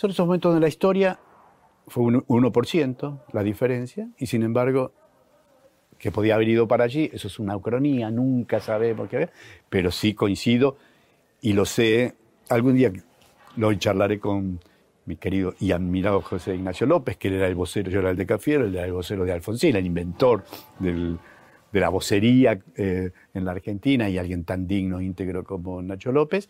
[0.00, 1.18] Son esos momentos de la historia,
[1.86, 4.92] fue un 1% la diferencia, y sin embargo
[5.98, 9.32] que podía haber ido para allí, eso es una ucronía, nunca sabemos qué ver,
[9.68, 10.78] pero sí coincido
[11.42, 12.14] y lo sé,
[12.48, 12.90] algún día
[13.56, 14.60] lo charlaré con
[15.04, 18.64] mi querido y admirado José Ignacio López, que él era el vocero, yo de Cafiero,
[18.64, 20.44] él era el vocero de Alfonsín, el inventor
[20.78, 21.18] de
[21.78, 26.48] la vocería eh, en la Argentina y alguien tan digno e íntegro como Nacho López.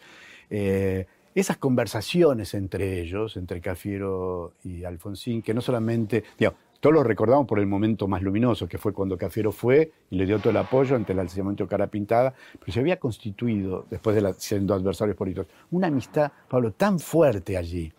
[0.50, 7.04] Eh, esas conversaciones entre ellos, entre Cafiero y Alfonsín, que no solamente, digamos, todos lo
[7.04, 10.50] recordamos por el momento más luminoso, que fue cuando Cafiero fue y le dio todo
[10.50, 15.16] el apoyo ante el alzamiento cara pintada, pero se había constituido, después de siendo adversarios
[15.16, 17.92] políticos, una amistad, Pablo, tan fuerte allí,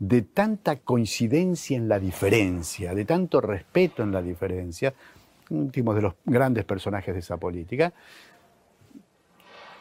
[0.00, 4.94] de tanta coincidencia en la diferencia, de tanto respeto en la diferencia,
[5.50, 7.92] último de los grandes personajes de esa política.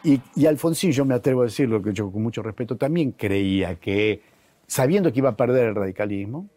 [0.03, 3.75] Y, y Alfonsín, yo me atrevo a decirlo, que yo con mucho respeto también creía
[3.75, 4.21] que,
[4.67, 6.49] sabiendo que iba a perder el radicalismo,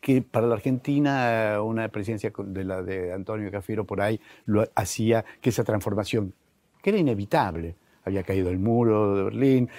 [0.00, 5.24] que para la Argentina una presidencia de la de Antonio Cafiero por ahí lo hacía
[5.40, 6.34] que esa transformación
[6.82, 7.76] que era inevitable.
[8.04, 9.70] Había caído el muro de Berlín,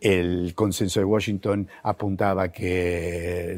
[0.00, 3.52] el consenso de Washington apuntaba que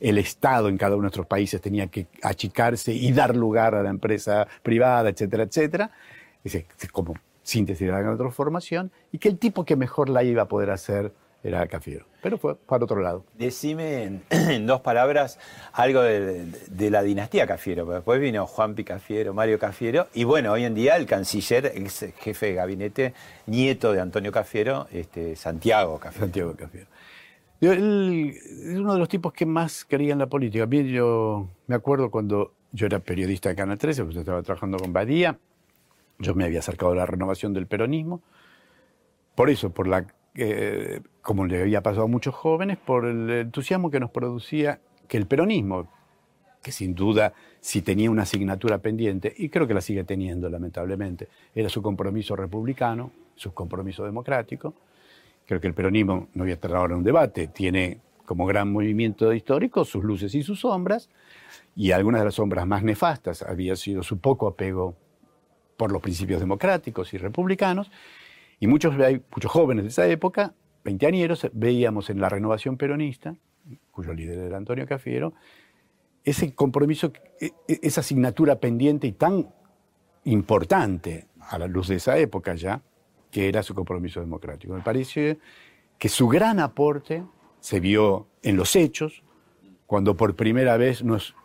[0.00, 3.82] el, Estado en cada uno de nuestros países tenía que achicarse y dar lugar a
[3.82, 5.90] la empresa privada, etcétera, etcétera.
[6.44, 10.48] Es como síntesis de la transformación y que el tipo que mejor la iba a
[10.48, 11.12] poder hacer
[11.42, 12.06] era Cafiero.
[12.22, 13.24] Pero fue para otro lado.
[13.34, 15.38] Decime en, dos palabras
[15.72, 17.86] algo de, la dinastía Cafiero.
[17.86, 22.46] Después vino Juan Cafiero, Mario Cafiero, y bueno, hoy en día el canciller, ex jefe
[22.46, 23.14] de gabinete,
[23.46, 26.26] nieto de Antonio Cafiero, este, Santiago Cafiero.
[26.26, 26.86] Santiago Cafiero.
[27.60, 30.66] él es uno de los tipos que más quería en la política.
[30.66, 34.92] Bien, yo me acuerdo cuando yo era periodista de Canal 13, pues estaba trabajando con
[34.92, 35.38] Badía,
[36.18, 38.22] yo me había acercado a la renovación del peronismo.
[39.34, 40.06] Por eso, por la
[41.22, 45.26] como le había pasado a muchos jóvenes, por el entusiasmo que nos producía que el
[45.26, 45.90] peronismo,
[46.62, 51.28] que sin duda si tenía una asignatura pendiente, y creo que la sigue teniendo lamentablemente,
[51.54, 54.74] era su compromiso republicano, su compromiso democrático.
[55.44, 58.70] Creo que el peronismo, no voy a estar ahora en un debate, tiene como gran
[58.70, 61.08] movimiento histórico sus luces y sus sombras,
[61.74, 64.94] y algunas de las sombras más nefastas había sido su poco apego
[65.78, 67.90] por los principios democráticos y republicanos,
[68.60, 68.94] y muchos,
[69.34, 70.52] muchos jóvenes de esa época,
[70.84, 73.36] veinteañeros, veíamos en la renovación peronista,
[73.92, 75.34] cuyo líder era Antonio Cafiero,
[76.24, 79.48] ese compromiso, e, e, esa asignatura pendiente y tan
[80.24, 82.82] importante a la luz de esa época ya,
[83.30, 84.74] que era su compromiso democrático.
[84.74, 85.38] Me parece
[85.96, 87.22] que su gran aporte
[87.60, 89.22] se vio en los hechos,
[89.86, 91.02] cuando por primera vez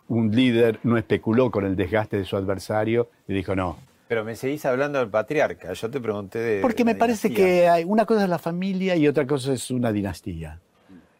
[0.08, 3.78] un líder no especuló con el desgaste de su adversario y dijo, no,
[4.14, 5.72] pero me seguís hablando del patriarca.
[5.72, 6.60] Yo te pregunté de.
[6.60, 9.90] Porque me parece que hay, una cosa es la familia y otra cosa es una
[9.90, 10.60] dinastía.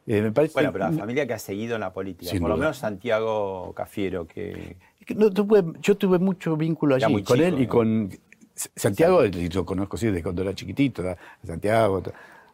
[0.06, 2.56] Eh, me parece, bueno, pero la familia que ha seguido en la política, por lo
[2.56, 4.76] menos Santiago Cafiero, que...
[5.08, 8.10] yo tuve mucho vínculo allí con él y con
[8.54, 12.00] Santiago, lo conozco sí, desde cuando era chiquitito, a Santiago,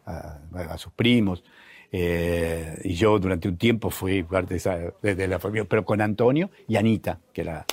[0.07, 1.43] a, sus primos,
[1.91, 4.55] eh, y yo durante un tiempo fui parte
[5.03, 7.63] de, de, la familia, pero con Antonio y Anita, que era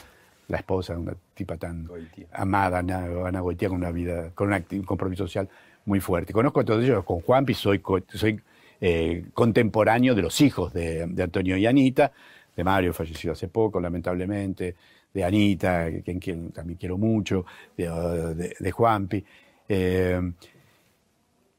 [0.48, 1.88] la esposa de una tipa tan
[2.32, 5.48] amada, Ana, Goitia, con una vida, con un compromiso social
[5.84, 6.32] muy fuerte.
[6.32, 8.40] Conozco a todos ellos, con Juanpi soy, soy
[8.80, 12.12] eh, contemporáneo de los hijos de, Antonio y Anita,
[12.56, 14.74] de Mario, fallecido hace poco, lamentablemente,
[15.12, 17.44] de Anita, quien, también quiero mucho,
[17.76, 19.24] de, Juanpi.
[19.68, 20.32] Eh,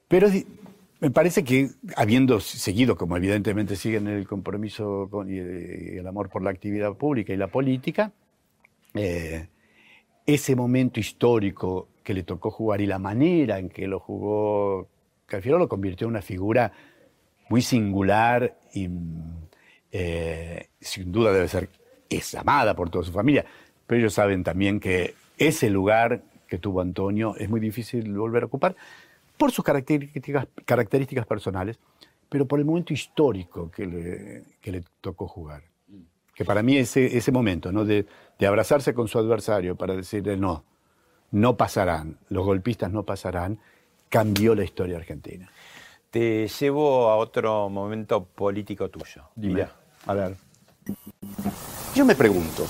[0.08, 0.30] pero
[1.00, 6.42] me parece que habiendo seguido, como evidentemente siguen el compromiso con, y el amor por
[6.42, 8.12] la actividad pública y la política,
[8.94, 9.48] eh,
[10.26, 14.88] ese momento histórico que le tocó jugar y la manera en que lo jugó
[15.30, 16.72] Cafiero lo convirtió en una figura
[17.50, 18.90] muy singular y
[19.92, 21.70] eh, sin duda debe ser
[22.10, 23.46] es amada por toda su familia,
[23.86, 28.46] pero ellos saben también que ese lugar que tuvo Antonio es muy difícil volver a
[28.48, 28.76] ocupar
[29.38, 31.80] por sus características, personales,
[32.28, 35.64] pero por el momento histórico que le, tocó jugar.
[36.34, 37.86] Que para mí ese, ese momento, ¿no?
[38.40, 40.64] De abrazarse con su adversario para decirle no,
[41.32, 43.60] no pasarán, los golpistas no pasarán,
[44.08, 45.52] cambió la historia argentina.
[46.10, 49.26] Te llevo a otro momento político tuyo.
[49.36, 49.68] Dime.
[50.08, 50.36] a ver.
[51.94, 52.66] Yo me pregunto,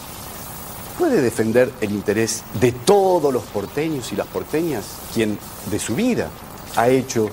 [0.97, 5.38] ¿puede defender el interés de todos los porteños y las porteñas, quien
[5.70, 6.30] de su vida
[6.76, 7.30] ha hecho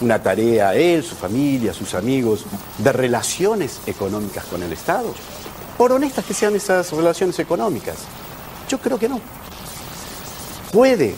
[0.00, 2.44] una tarea, él, su familia, sus amigos,
[2.78, 5.14] de relaciones económicas con el Estado?
[5.80, 7.96] Por honestas que sean esas relaciones económicas.
[8.68, 9.18] Yo creo que no.
[10.70, 11.14] Puede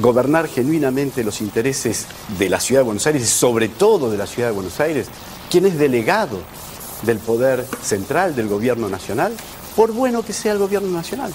[0.00, 2.06] gobernar genuinamente los intereses
[2.38, 5.08] de la ciudad de Buenos Aires sobre todo de la ciudad de Buenos Aires,
[5.50, 6.38] quien es delegado
[7.02, 9.36] del poder central del gobierno nacional,
[9.76, 11.30] por bueno que sea el gobierno nacional.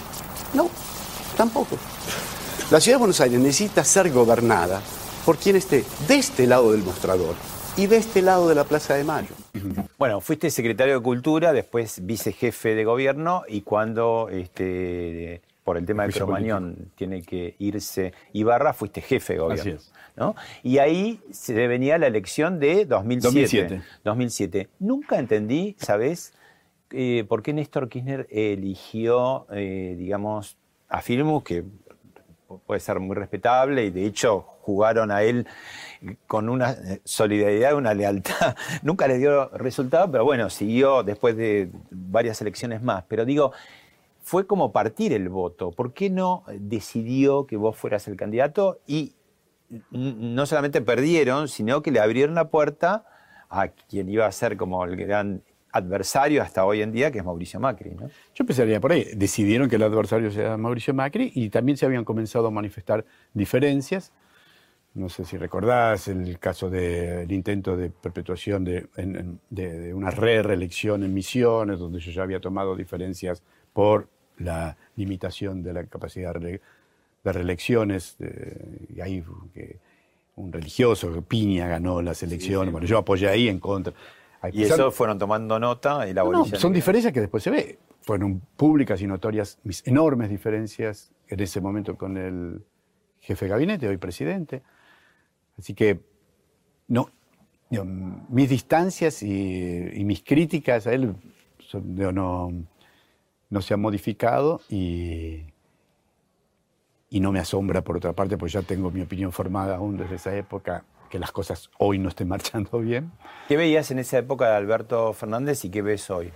[0.55, 0.67] No,
[1.37, 1.77] tampoco.
[2.71, 4.81] La ciudad de Buenos Aires necesita ser gobernada
[5.27, 7.35] por quien esté de este lado del mostrador
[7.77, 9.40] y de este lado de la Plaza de Mayo.
[9.97, 16.07] Bueno, fuiste secretario de Cultura, después vicejefe de gobierno y cuando este, por el tema
[16.07, 19.77] de Cromañón tiene que irse Ibarra, fuiste jefe de gobierno.
[20.15, 20.35] ¿no?
[20.63, 23.81] Y ahí se venía la elección de 2007.
[24.03, 24.69] 2007.
[24.79, 26.33] Nunca entendí, ¿sabes?
[26.91, 30.57] Eh, por qué Néstor Kirchner eligió, eh, digamos,
[30.89, 31.63] a Filmus, que
[32.59, 35.47] puede ser muy respetable y de hecho jugaron a él
[36.27, 38.55] con una eh, solidaridad, una lealtad.
[38.83, 43.03] Nunca le dio resultado, pero bueno, siguió después de varias elecciones más.
[43.07, 43.51] Pero digo,
[44.21, 45.71] fue como partir el voto.
[45.71, 48.79] ¿Por qué no decidió que vos fueras el candidato?
[48.87, 49.15] Y
[49.89, 53.05] no solamente perdieron, sino que le abrieron la puerta
[53.49, 57.25] a quien iba a ser como el gran adversario hasta hoy en día, que es
[57.25, 57.91] Mauricio Macri.
[57.91, 58.07] ¿no?
[58.07, 59.07] Yo empezaría por ahí.
[59.15, 64.11] Decidieron que el adversario sea Mauricio Macri y también se habían comenzado a manifestar diferencias.
[64.93, 71.79] No sé si recordás el caso del intento de perpetuación de, una re-reelección en Misiones,
[71.79, 73.41] donde yo ya había tomado diferencias
[73.71, 76.59] por la limitación de la capacidad de
[77.23, 78.17] reelecciones.
[78.93, 79.23] y ahí
[80.35, 82.71] un religioso, Piña, ganó las elecciones.
[82.71, 83.93] Bueno, yo apoyé ahí en contra.
[84.51, 87.79] Y eso fueron tomando nota y la no, son diferencias que después se ve.
[88.01, 92.63] Fueron públicas y notorias mis enormes diferencias en ese momento con el
[93.19, 94.63] jefe de gabinete, hoy presidente.
[95.59, 95.99] Así que
[96.87, 97.09] no,
[98.29, 101.15] mis distancias y, mis críticas a él
[101.73, 102.51] no,
[103.49, 105.45] no se han modificado y,
[107.11, 110.15] y no me asombra por otra parte, pues ya tengo mi opinión formada aún desde
[110.15, 113.11] esa época que las cosas hoy no estén marchando bien.
[113.47, 116.31] ¿Qué veías en esa época de Alberto Fernández y qué ves hoy?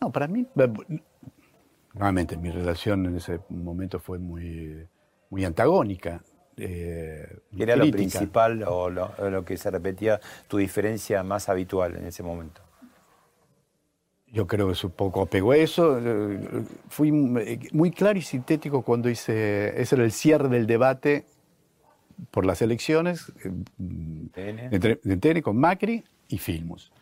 [0.00, 0.46] No, para mí,
[1.92, 4.86] nuevamente, mi relación en ese momento fue muy,
[5.28, 6.22] muy antagónica.
[6.56, 12.06] Eh, ¿Qué era lo principal o lo, que se repetía, tu diferencia más habitual en
[12.06, 12.62] ese momento?
[14.26, 16.00] Yo creo que es un poco apego a eso.
[16.88, 21.26] Fui muy claro y sintético cuando hice, ese era el cierre del debate
[22.30, 23.32] por las elecciones
[23.76, 26.92] de TN con Macri y Filmus.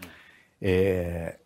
[0.60, 1.36] Eh,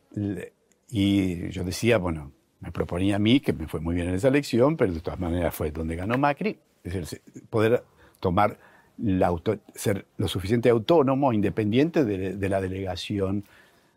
[0.90, 4.28] y yo decía, bueno, me proponía a mí, que me fue muy bien en esa
[4.28, 7.84] elección, pero de todas maneras fue donde ganó Macri, es decir, poder
[8.20, 8.58] tomar
[8.98, 9.34] la
[9.74, 13.44] ser lo suficiente autónomo, independiente de, la delegación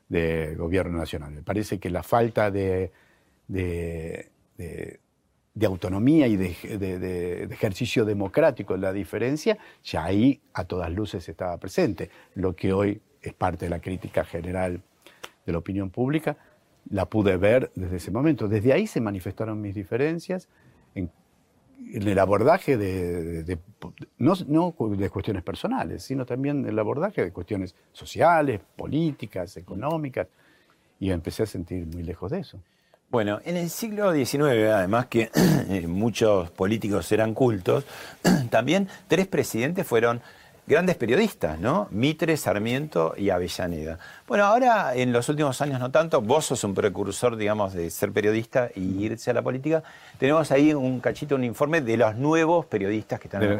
[0.09, 1.31] de gobierno nacional.
[1.31, 2.91] Me parece que la falta de,
[3.47, 4.29] de,
[5.63, 12.09] autonomía y de, ejercicio democrático, la diferencia, ya ahí a todas luces estaba presente.
[12.33, 14.81] Lo que hoy es parte de la crítica general
[15.45, 16.37] de la opinión pública,
[16.89, 18.47] la pude ver desde ese momento.
[18.47, 20.49] Desde ahí se manifestaron mis diferencias
[20.93, 21.09] en,
[21.93, 23.57] el abordaje de,
[24.17, 30.27] no, de cuestiones personales, sino también el abordaje de cuestiones sociales, políticas, económicas,
[30.99, 32.59] y empecé a sentir muy lejos de eso.
[33.09, 35.29] Bueno, en el siglo XIX, además que
[35.87, 37.85] muchos políticos eran cultos,
[38.49, 40.21] también tres presidentes fueron
[40.67, 41.87] grandes periodistas, ¿no?
[41.91, 43.99] Mitre, Sarmiento y Avellaneda.
[44.27, 48.11] Bueno, ahora en los últimos años no tanto, vos sos un precursor, digamos, de ser
[48.11, 49.83] periodista y irse a la política.
[50.17, 53.43] Tenemos ahí un cachito, un informe de los nuevos periodistas que están...
[53.43, 53.59] En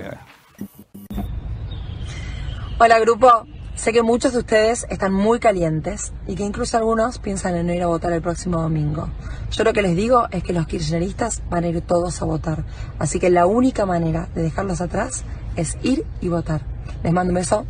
[2.77, 7.55] Hola grupo, sé que muchos de ustedes están muy calientes y que incluso algunos piensan
[7.55, 9.09] en no ir a votar el próximo domingo.
[9.51, 12.63] Yo lo que les digo es que los kirchneristas van a ir todos a votar,
[12.99, 15.23] así que la única manera de dejarlos atrás
[15.55, 16.61] es ir y votar.
[17.03, 17.65] Les mando un beso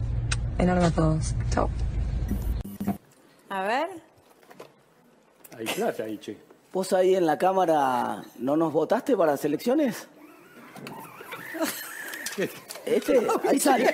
[0.57, 1.35] enorme a todos.
[1.49, 1.69] Chao.
[3.49, 3.87] A ver.
[5.57, 6.37] Hay plata ahí, che.
[6.73, 10.07] ¿Vos ahí en la cámara no nos votaste para las elecciones?
[12.85, 13.19] Este,
[13.49, 13.93] ahí sale.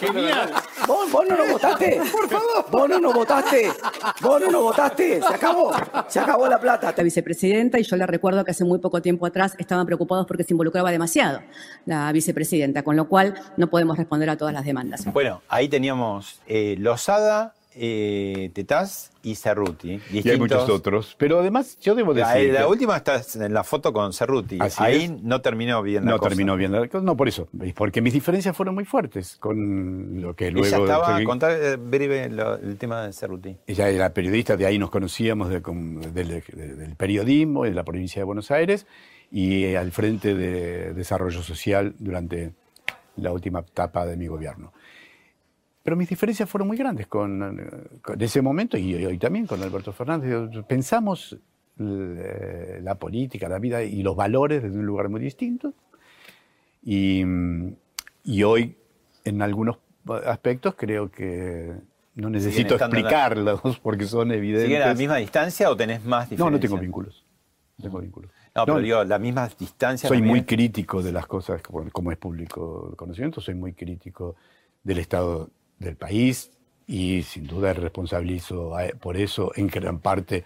[0.00, 0.52] Genial.
[0.86, 2.00] ¿Vos, vos no nos votaste.
[2.12, 2.66] Por favor.
[2.70, 3.72] Vos no nos votaste.
[4.20, 5.20] Vos no nos votaste.
[5.20, 5.72] Se acabó.
[6.08, 6.94] Se acabó la plata.
[6.96, 10.44] La vicepresidenta, y yo le recuerdo que hace muy poco tiempo atrás estaban preocupados porque
[10.44, 11.40] se involucraba demasiado
[11.86, 15.04] la vicepresidenta, con lo cual no podemos responder a todas las demandas.
[15.12, 20.00] Bueno, ahí teníamos eh, Losada, eh, Tetaz y Cerruti.
[20.12, 21.14] Y hay muchos otros.
[21.18, 22.52] Pero además, yo debo decir.
[22.52, 24.58] La, última está en la foto con Cerruti.
[24.78, 27.48] Ahí no terminó bien la No terminó bien la No, por eso.
[27.74, 30.66] Porque mis diferencias fueron muy fuertes con lo que luego.
[30.66, 31.16] Ella estaba.
[31.16, 33.56] a Contar eh, breve el tema de Cerruti.
[33.66, 35.62] Ella era periodista, de ahí nos conocíamos del,
[36.12, 38.86] del periodismo en la provincia de Buenos Aires
[39.30, 42.52] y al frente de desarrollo social durante
[43.16, 44.72] la última etapa de mi gobierno.
[45.84, 50.64] Pero mis diferencias fueron muy grandes con, ese momento y hoy también con Alberto Fernández.
[50.66, 51.36] Pensamos
[51.76, 55.74] la política, la vida y los valores desde un lugar muy distinto.
[56.82, 57.22] Y,
[58.42, 58.76] hoy,
[59.24, 59.76] en algunos
[60.24, 61.74] aspectos, creo que
[62.14, 64.68] no necesito explicarlos porque son evidentes.
[64.68, 66.46] ¿Siguen a la misma distancia o tenés más diferencias?
[66.46, 67.26] No, no tengo vínculos.
[67.80, 68.30] tengo vínculos.
[68.54, 70.08] No, pero digo, la misma distancia.
[70.08, 74.36] Soy muy crítico de las cosas, como, es público conocimiento, soy muy crítico
[74.82, 75.50] del Estado
[75.84, 76.50] del país
[76.86, 80.44] y sin duda responsabilizo por eso en gran parte,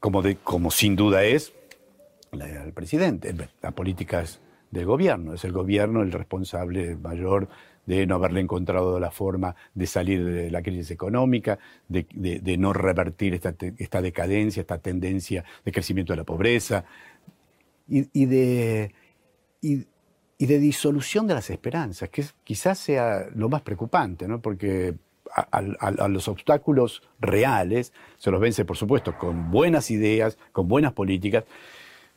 [0.00, 1.52] como, de, como sin duda es,
[2.32, 3.34] el presidente.
[3.62, 4.40] Las políticas
[4.70, 5.34] del gobierno.
[5.34, 7.48] Es el gobierno el responsable mayor
[7.86, 13.34] de no haberle encontrado la forma de salir de la crisis económica, de, no revertir
[13.34, 16.84] esta, esta, decadencia, esta tendencia de crecimiento de la pobreza
[17.86, 18.94] y, de,
[19.60, 19.86] y
[20.38, 24.40] de disolución de las esperanzas, que quizás sea lo más preocupante, ¿no?
[24.40, 24.94] porque
[25.34, 31.44] a, los obstáculos reales, se los vence, por supuesto, con buenas ideas, con buenas políticas,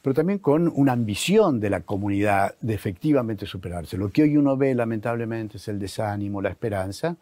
[0.02, 3.98] pero también con una ambición de la comunidad de efectivamente superarse.
[3.98, 7.18] Lo que hoy uno ve, lamentablemente, es el desánimo, la esperanza,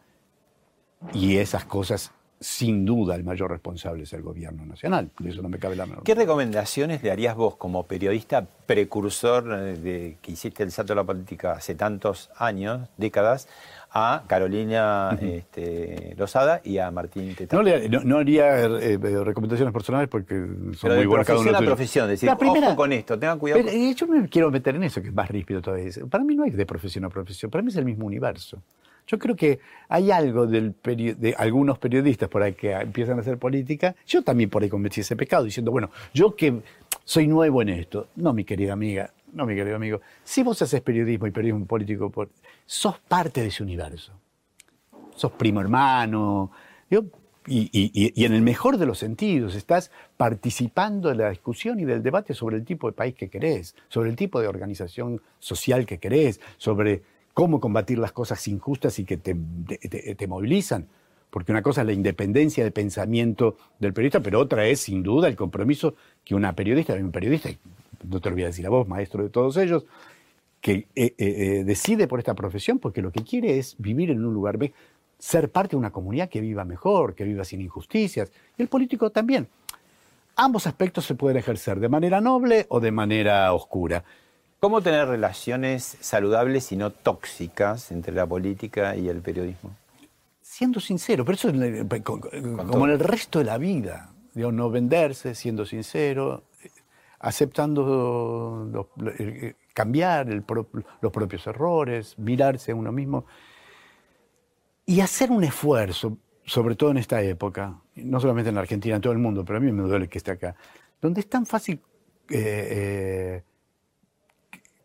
[1.14, 2.12] y esas cosas
[2.46, 5.88] sin duda el mayor responsable es el gobierno nacional, de eso no me cabe la
[5.88, 6.04] menor.
[6.04, 10.98] ¿Qué recomendaciones le harías vos como periodista precursor eh, de que hiciste el salto de
[10.98, 13.48] la política hace tantos años, décadas,
[13.92, 17.66] a Carolina este, Lozada y a Martín Tetán?
[18.04, 20.36] No, haría eh, eh, recomendaciones personales porque
[20.78, 21.50] son muy buenas cada uno.
[21.52, 23.64] la profesión, decir, la primera, ojo con esto, tengan cuidado.
[23.96, 25.90] yo me quiero meter en eso, que es más ríspido todavía.
[26.12, 28.62] Para mí no hay de profesión a profesión, para mí es el mismo universo.
[29.08, 33.38] Yo creo que hay algo del de algunos periodistas por ahí que empiezan a hacer
[33.38, 33.96] política.
[34.08, 36.62] Yo también por ahí cometí ese pecado diciendo, bueno, yo que
[37.04, 38.08] soy nuevo en esto.
[38.16, 40.02] No, mi querida amiga, no, mi querido amigo.
[40.24, 42.12] Si vos haces periodismo y periodismo político,
[42.66, 44.14] sos parte de ese universo.
[45.16, 46.52] Sos primo hermano.
[47.48, 52.34] y, en el mejor de los sentidos, estás participando de la discusión y del debate
[52.34, 56.40] sobre el tipo de país que querés, sobre el tipo de organización social que querés,
[56.58, 57.04] sobre
[57.36, 59.36] cómo combatir las cosas injustas y que te,
[60.26, 60.88] movilizan.
[61.30, 65.28] Porque una cosa es la independencia de pensamiento del periodista, pero otra es, sin duda,
[65.28, 67.50] el compromiso que una periodista, un periodista,
[68.10, 69.86] no te lo voy a decir a vos, maestro de todos ellos,
[70.62, 74.26] que eh, eh, eh, decide por esta profesión porque lo que quiere es vivir en
[74.26, 74.58] un lugar,
[75.20, 78.32] ser parte de una comunidad que viva mejor, que viva sin injusticias.
[78.58, 79.50] Y el político también.
[80.38, 84.06] Ambos aspectos se pueden ejercer de manera noble o de manera oscura.
[84.66, 89.76] ¿Cómo tener relaciones saludables y no tóxicas entre la política y el periodismo?
[90.42, 91.86] Siendo sincero, pero eso es
[92.66, 94.10] como en el resto de la vida.
[94.34, 96.46] no venderse, siendo sincero,
[97.20, 98.90] aceptando
[99.76, 103.28] cambiar los propios errores, mirarse a uno mismo
[104.88, 109.02] y hacer un esfuerzo, sobre todo en esta época, no solamente en la Argentina, en
[109.04, 110.56] todo el mundo, pero a mí me duele que esté acá,
[111.00, 111.80] donde es tan fácil
[112.32, 113.44] eh, eh,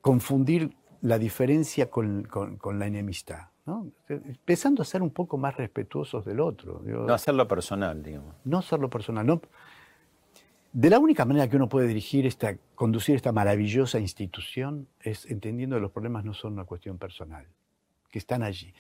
[0.00, 2.28] confundir la diferencia con,
[2.78, 3.48] la enemistad.
[3.66, 3.90] ¿no?
[4.08, 6.82] Empezando a ser un poco más respetuosos del otro.
[6.84, 8.34] no hacerlo personal, digamos.
[8.44, 9.26] No hacerlo personal.
[9.26, 9.40] No,
[10.72, 15.76] de la única manera que uno puede dirigir esta, conducir esta maravillosa institución es entendiendo
[15.76, 17.46] que los problemas no son una cuestión personal,
[18.10, 18.72] que están allí.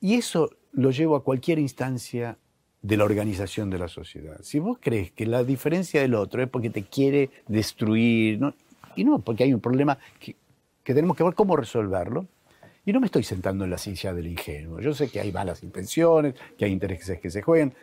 [0.00, 2.38] Y eso lo llevo a cualquier instancia
[2.80, 4.38] de la organización de la sociedad.
[4.42, 8.40] Si vos crees que la diferencia del otro es porque te quiere destruir,
[8.94, 10.36] y no, porque hay un problema que,
[10.86, 12.28] que tenemos que ver cómo resolverlo.
[12.84, 14.78] Y no me estoy sentando en la silla del ingenuo.
[14.78, 17.74] Yo sé que hay malas intenciones, que hay intereses que se juegan,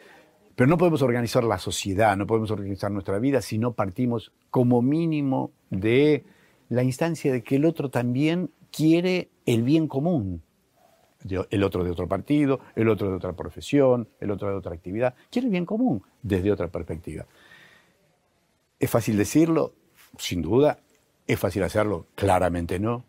[0.56, 4.82] pero no podemos organizar la sociedad, no podemos organizar nuestra vida si no partimos como
[4.82, 6.24] mínimo de
[6.70, 10.42] la instancia de que el otro también quiere el bien común.
[11.50, 15.14] El otro de otro partido, el otro de otra profesión, el otro de otra actividad.
[15.30, 17.26] Quiere el bien común desde otra perspectiva.
[18.80, 19.74] ¿Es fácil decirlo?
[20.18, 20.80] Sin duda.
[21.28, 22.08] ¿Es fácil hacerlo?
[22.16, 23.04] Claramente no.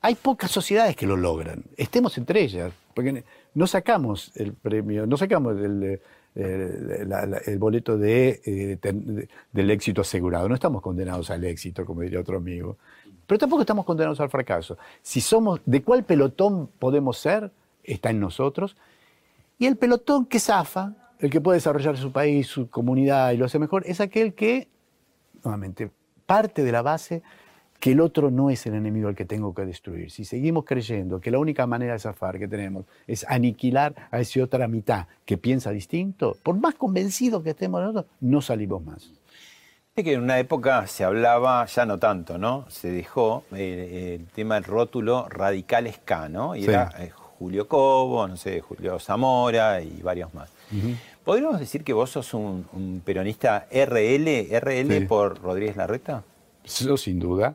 [0.00, 1.64] Hay pocas sociedades que lo logran.
[1.76, 6.00] Estemos entre ellas, porque no sacamos el premio, no sacamos el,
[6.34, 10.48] el, boleto eh, de, del éxito asegurado.
[10.48, 12.76] No estamos condenados al éxito, como diría otro amigo.
[13.26, 14.76] Pero tampoco estamos condenados al fracaso.
[15.00, 17.50] Si somos, ¿de cuál pelotón podemos ser?
[17.82, 18.76] Está en nosotros.
[19.58, 23.46] Y el pelotón que zafa, el que puede desarrollar su país, su comunidad y lo
[23.46, 24.68] hace mejor, es aquel que,
[25.42, 25.90] nuevamente,
[26.26, 27.22] parte de la base
[27.80, 30.10] que el otro no es el enemigo al que tengo que destruir.
[30.10, 34.42] Si seguimos creyendo que la única manera de zafar que tenemos es aniquilar a esa
[34.42, 39.10] otra mitad que piensa distinto, por más convencidos que estemos nosotros, no salimos más.
[39.96, 42.64] Es que en una época se hablaba, ya no tanto, ¿no?
[42.68, 46.56] Se dejó eh, el tema del rótulo radicales K, ¿no?
[46.56, 50.50] Y era eh, Julio Cobo, no sé, Julio Zamora y varios más.
[51.24, 56.24] ¿Podríamos decir que vos sos un, peronista RL, RL por Rodríguez Larreta?
[56.64, 57.54] Eso sin duda.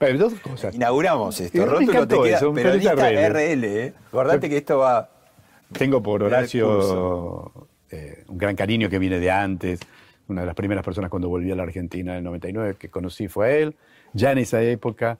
[0.00, 0.74] Pero dos cosas.
[0.74, 1.66] Inauguramos esto.
[1.66, 3.64] Rótulo te queda eso, periodista RL.
[3.64, 3.92] ¿eh?
[4.08, 5.10] Acordate que esto va...
[5.76, 9.78] Tengo por Horacio eh, un gran cariño que viene de antes.
[10.26, 13.28] Una de las primeras personas cuando volví a la Argentina en el 99 que conocí
[13.28, 13.76] fue a él.
[14.14, 15.18] Ya en esa época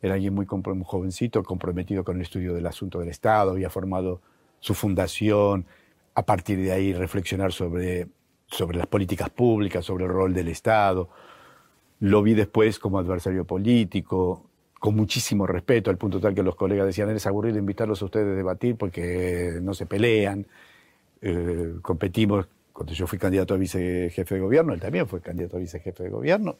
[0.00, 4.22] era alguien muy, muy jovencito, comprometido con el estudio del asunto del Estado, había formado
[4.58, 5.66] su fundación,
[6.14, 8.08] a partir de ahí reflexionar sobre,
[8.46, 11.10] sobre las políticas públicas, sobre el rol del Estado
[12.04, 14.44] lo vi después como adversario político,
[14.78, 18.26] con muchísimo respeto, al punto tal que los colegas decían, es aburrido invitarlos a ustedes
[18.26, 20.46] a debatir porque no se pelean.
[21.22, 25.60] Eh, competimos, cuando yo fui candidato a vicejefe de gobierno, él también fue candidato a
[25.60, 26.58] vicejefe de gobierno.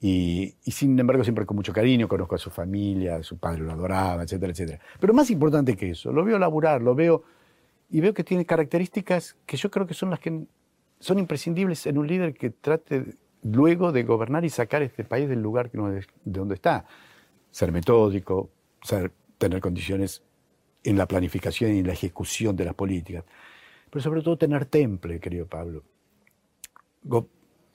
[0.00, 4.24] y, sin embargo siempre con mucho cariño, conozco a su familia, su padre lo adoraba,
[4.24, 4.80] etcétera, etcétera.
[4.98, 7.22] Pero más importante que eso, lo veo laburar, lo veo
[7.90, 10.46] y veo que tiene características que yo creo que son las que
[10.98, 15.40] son imprescindibles en un líder que trate luego de gobernar y sacar este país del
[15.40, 16.86] lugar de donde está.
[17.50, 18.50] Ser metódico,
[18.82, 20.22] ser, tener condiciones
[20.84, 23.24] en la planificación y en la ejecución de las políticas,
[23.90, 25.82] pero sobre todo tener temple, querido Pablo.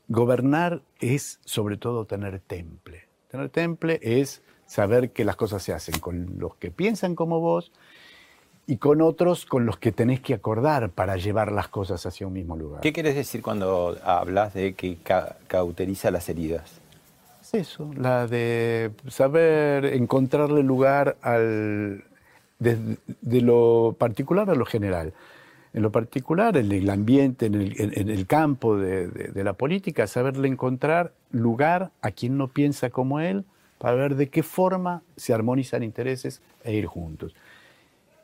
[0.07, 3.07] gobernar es sobre todo tener temple.
[3.29, 7.71] Tener temple es saber que las cosas se hacen con los que piensan como vos
[8.65, 12.33] y con otros con los que tenés que acordar para llevar las cosas hacia un
[12.33, 12.81] mismo lugar.
[12.81, 14.97] ¿Qué quieres decir cuando hablas de que
[15.47, 16.79] cauteriza las heridas?
[17.41, 22.05] Es eso, la de saber encontrarle lugar al,
[22.59, 22.97] de,
[23.41, 25.13] lo particular a lo general.
[25.73, 31.13] En lo particular, en el ambiente, en el, campo de, de la política, saberle encontrar
[31.31, 33.43] lugar a quien no piensa como él,
[33.79, 37.33] para ver de qué forma se armonizan intereses e ir juntos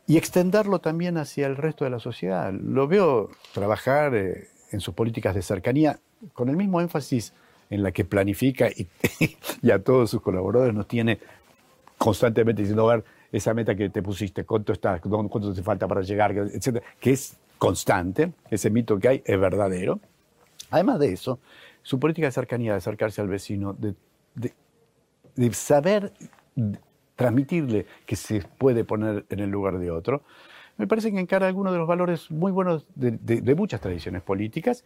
[0.09, 2.51] y extenderlo también hacia el resto de la sociedad.
[2.51, 5.99] Lo veo trabajar eh, en sus políticas de cercanía
[6.33, 7.31] con el mismo énfasis
[7.69, 8.87] en la que planifica y,
[9.71, 11.19] a todos sus colaboradores nos tiene
[11.99, 16.01] constantemente diciendo, a ver, esa meta que te pusiste, cuánto está, cuánto te falta para
[16.01, 19.99] llegar, etcétera, que es constante, ese mito que hay es verdadero.
[20.71, 21.37] Además de eso,
[21.83, 23.93] su política de cercanía, de acercarse al vecino, de,
[25.35, 26.13] de saber
[27.19, 30.23] transmitirle que se puede poner en el lugar de otro,
[30.77, 34.85] me parece que encara algunos de los valores muy buenos de, muchas tradiciones políticas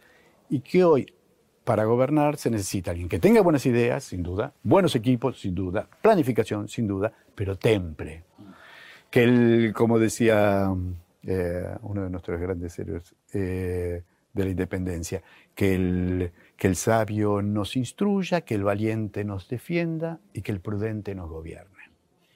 [0.50, 1.14] y que hoy
[1.62, 5.88] para gobernar se necesita alguien que tenga buenas ideas, sin duda, buenos equipos, sin duda,
[6.02, 8.24] planificación, sin duda, pero temple.
[9.12, 10.74] Que él, como decía
[11.22, 15.22] eh, uno de nuestros grandes héroes eh, de la independencia,
[15.54, 20.58] que el, que el sabio nos instruya, que el valiente nos defienda y que el
[20.58, 21.73] prudente nos gobierne.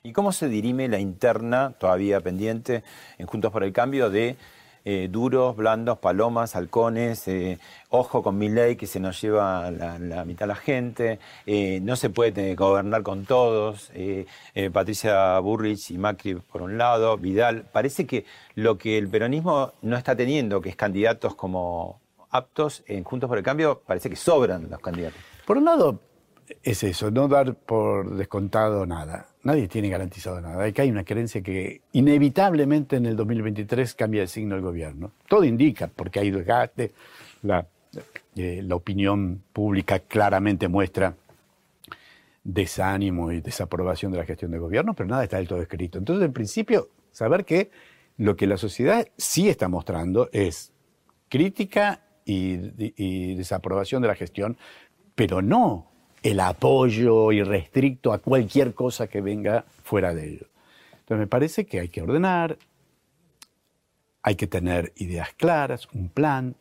[0.08, 2.82] ¿Y cómo se dirime la interna, todavía pendiente,
[3.18, 4.36] en Juntos por el Cambio, de
[4.86, 7.58] eh, duros, blandos, palomas, halcones, eh,
[7.90, 11.94] ojo con mi ley que se nos lleva la, mitad de la gente, eh, no
[11.94, 13.92] se puede gobernar con todos,
[14.72, 19.98] Patricia Burrich y Macri por un lado, Vidal, parece que lo que el peronismo no
[19.98, 22.00] está teniendo, que es candidatos como
[22.30, 25.20] aptos en Juntos por el Cambio, parece que sobran los candidatos.
[25.44, 26.00] Por un lado,
[26.62, 29.26] es eso, no dar por descontado nada.
[29.48, 30.70] Nadie tiene garantizado nada.
[30.72, 35.12] Que hay una creencia que inevitablemente en el 2023 cambia el signo del gobierno.
[35.26, 36.92] Todo indica, porque hay desgaste,
[37.40, 37.66] la,
[38.36, 41.16] eh, la opinión pública claramente muestra
[42.44, 45.96] desánimo y desaprobación de la gestión del gobierno, pero nada está del todo escrito.
[45.96, 47.70] Entonces, en principio, saber que
[48.18, 50.74] lo que la sociedad sí está mostrando es
[51.30, 54.58] crítica y desaprobación de la gestión,
[55.14, 55.87] pero no
[56.22, 60.46] el apoyo irrestricto a cualquier cosa que venga fuera de ello.
[60.92, 62.58] Entonces me parece que hay que ordenar,
[64.22, 66.54] hay que tener ideas claras, un plan,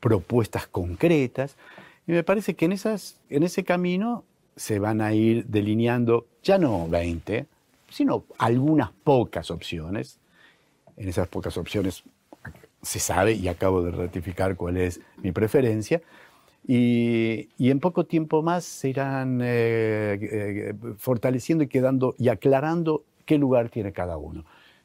[0.00, 1.56] propuestas concretas,
[2.06, 4.24] y me parece que en, esas, en ese camino
[4.56, 7.46] se van a ir delineando ya no 20,
[7.90, 10.18] sino algunas pocas opciones.
[10.96, 12.02] En esas pocas opciones
[12.82, 16.00] se sabe, y acabo de ratificar cuál es mi preferencia,
[16.66, 23.38] y, en poco tiempo más se irán eh, eh, fortaleciendo y quedando y aclarando qué
[23.38, 24.44] lugar tiene cada uno.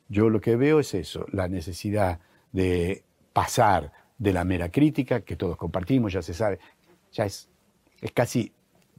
[0.10, 2.20] Yo lo que veo es eso, la necesidad
[2.52, 3.04] de
[3.34, 6.60] pasar de la mera crítica, que todos compartimos, ya se sabe,
[7.12, 7.50] ya es,
[8.02, 8.52] es casi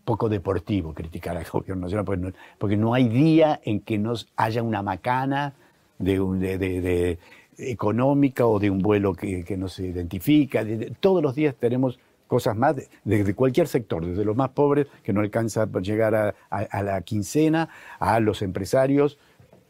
[0.04, 4.14] poco deportivo criticar al gobierno nacional, porque no, porque no hay día en que no
[4.36, 5.54] haya una macana
[5.98, 6.18] de,
[6.58, 7.18] de,
[7.56, 10.64] económica o de un vuelo que, que no se identifica.
[11.00, 15.20] todos los días tenemos cosas más de, cualquier sector, desde los más pobres que no
[15.20, 16.14] alcanza a llegar
[16.50, 17.68] a, la quincena,
[17.98, 19.18] a los empresarios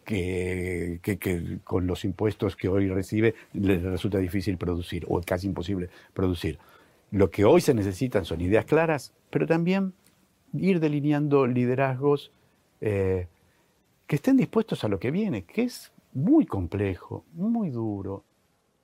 [0.05, 1.01] que,
[1.65, 6.59] con los impuestos que hoy recibe les resulta difícil producir o casi imposible producir.
[7.11, 9.93] Lo que hoy se necesitan son ideas claras, pero también
[10.53, 12.33] ir delineando liderazgos
[12.81, 13.29] eh,
[14.07, 18.25] que estén dispuestos a lo que viene, que es muy complejo, muy duro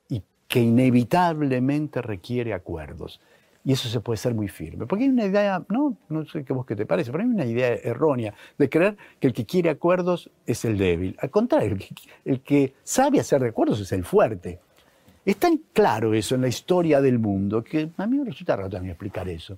[0.09, 3.21] y que inevitablemente requiere acuerdos.
[3.63, 4.87] Y eso se puede ser muy firme.
[4.87, 7.45] Porque hay una idea, no, no sé qué vos qué te parece, pero hay una
[7.45, 11.15] idea errónea de creer que el que quiere acuerdos es el débil.
[11.19, 11.77] Al contrario,
[12.25, 14.59] el que, sabe hacer acuerdos es el fuerte.
[15.23, 18.69] Es tan claro eso en la historia del mundo que a mí me resulta raro
[18.69, 19.57] también explicar eso.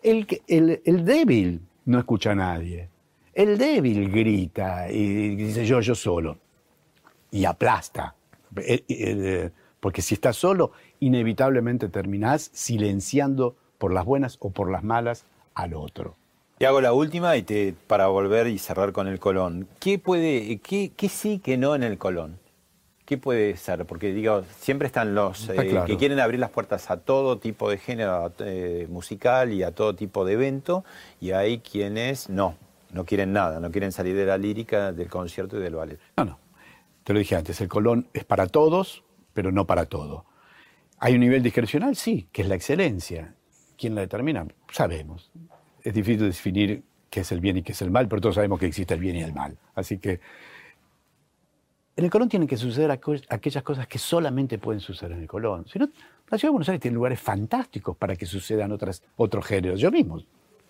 [0.00, 2.88] El, el, el débil no escucha a nadie.
[3.32, 6.38] El débil grita y dice yo, yo solo.
[7.32, 8.14] Y aplasta.
[8.56, 9.50] Eh, eh,
[9.80, 15.24] porque si estás solo, inevitablemente terminás silenciando por las buenas o por las malas
[15.54, 16.16] al otro.
[16.58, 19.66] Y hago la última y te, para volver y cerrar con el Colón.
[19.78, 22.38] ¿Qué puede, qué, qué sí, qué no en el Colón?
[23.06, 23.86] ¿Qué puede ser?
[23.86, 27.78] Porque digo, siempre están los eh, que quieren abrir las puertas a todo tipo de
[27.78, 30.84] género eh, musical y a todo tipo de evento,
[31.18, 32.54] y hay quienes no,
[32.92, 35.98] no quieren nada, no quieren salir de la lírica, del concierto y del ballet.
[36.18, 36.38] No, no.
[37.02, 39.02] Te lo dije antes, el Colón es para todos,
[39.32, 40.24] pero no para todo.
[40.98, 41.96] ¿Hay un nivel discrecional?
[41.96, 43.34] Sí, que es la excelencia.
[43.78, 44.46] ¿Quién la determina?
[44.70, 45.30] Sabemos.
[45.82, 48.60] Es difícil definir qué es el bien y qué es el mal, pero todos sabemos
[48.60, 49.56] que existe el bien y el mal.
[49.74, 50.20] Así que
[51.96, 55.66] en el Colón tienen que suceder aquellas cosas que solamente pueden suceder en el Colón.
[55.66, 59.80] Si la ciudad de Buenos Aires tiene lugares fantásticos para que sucedan otras, otros géneros.
[59.80, 60.22] Yo mismo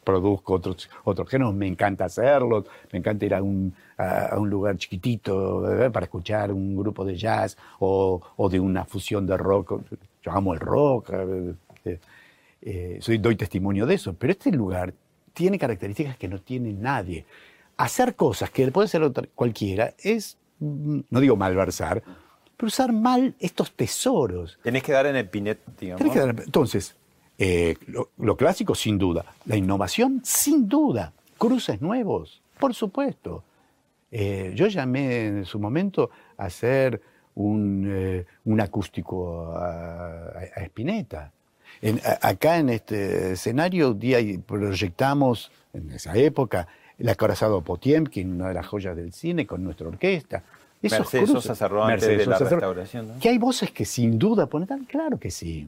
[0.04, 4.76] produzco otros, otros géneros, me encanta hacerlos, me encanta ir a un, a, un lugar
[4.76, 9.80] chiquitito eh, para escuchar un grupo de jazz o, o, de una fusión de rock.
[10.22, 11.10] Yo amo el rock,
[11.84, 11.98] eh,
[12.62, 14.92] eh, soy, doy testimonio de eso, pero este lugar
[15.32, 17.24] tiene características que no tiene nadie.
[17.76, 22.02] Hacer cosas que puede ser cualquiera es, mm, no digo malversar,
[22.56, 24.58] pero usar mal estos tesoros.
[24.62, 26.14] Tenés que dar en el pinet, digamos.
[26.44, 26.96] entonces,
[27.42, 27.74] eh,
[28.18, 29.24] lo, clásico, sin duda.
[29.46, 31.14] La innovación, sin duda.
[31.38, 33.42] Cruces nuevos, por supuesto.
[34.10, 37.00] Eh, yo llamé en su momento a hacer
[37.36, 38.26] un, eh,
[38.60, 41.32] acústico a, a Spinetta.
[42.20, 46.68] acá en este escenario día proyectamos, en esa época,
[46.98, 50.42] el acorazado Potiemkin, una de las joyas del cine, con nuestra orquesta.
[50.82, 53.18] Mercedes Sosa cerró antes de la restauración.
[53.18, 55.66] Que hay voces que sin duda ponen, claro que sí.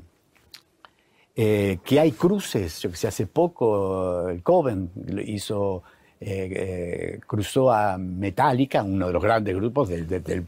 [1.34, 4.90] Eh, que hay cruces, yo que sé, hace poco el Coven
[5.24, 5.82] hizo,
[6.20, 10.46] eh, eh, cruzó a Metallica, uno de los grandes grupos del,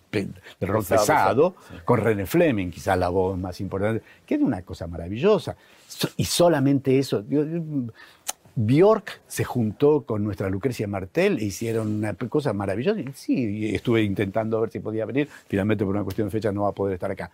[0.60, 1.54] rock pesado,
[1.86, 5.56] con René Fleming, quizás la voz más importante, que es una cosa maravillosa.
[6.18, 7.24] Y solamente eso.
[8.56, 13.00] Bjork se juntó con nuestra Lucrecia Martel e hicieron una cosa maravillosa.
[13.14, 15.28] Sí, estuve intentando ver si podía venir.
[15.48, 17.30] Finalmente, por una cuestión de fecha, no va a poder estar acá.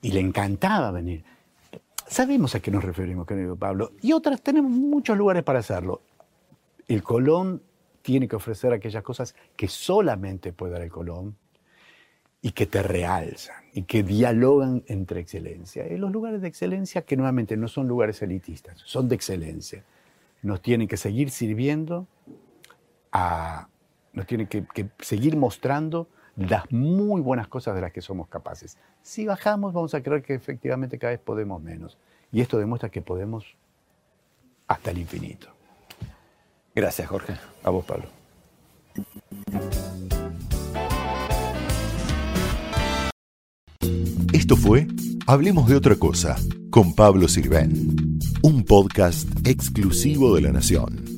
[0.00, 1.22] Y le encantaba venir.
[2.08, 6.00] Sabemos a qué nos referimos, querido Pablo, y otras tenemos muchos lugares para hacerlo.
[6.86, 7.62] El Colón
[8.00, 11.36] tiene que ofrecer aquellas cosas que solamente puede dar el Colón
[12.40, 15.86] y que te realzan y que dialogan entre excelencia.
[15.86, 19.84] Y los lugares de excelencia, que nuevamente no son lugares elitistas, son de excelencia,
[20.42, 22.06] nos tienen que seguir sirviendo,
[23.12, 23.68] a,
[24.14, 26.08] nos tienen que, que seguir mostrando
[26.38, 28.78] las muy buenas cosas de las que somos capaces.
[29.02, 31.98] Si bajamos, vamos a creer que efectivamente cada vez podemos menos.
[32.30, 33.44] Y esto demuestra que podemos
[34.66, 35.48] hasta el infinito.
[36.74, 37.34] Gracias, Jorge.
[37.64, 38.06] A vos, Pablo.
[44.32, 44.86] Esto fue
[45.26, 46.36] Hablemos de otra cosa
[46.70, 51.17] con Pablo Sirven, un podcast exclusivo de La Nación.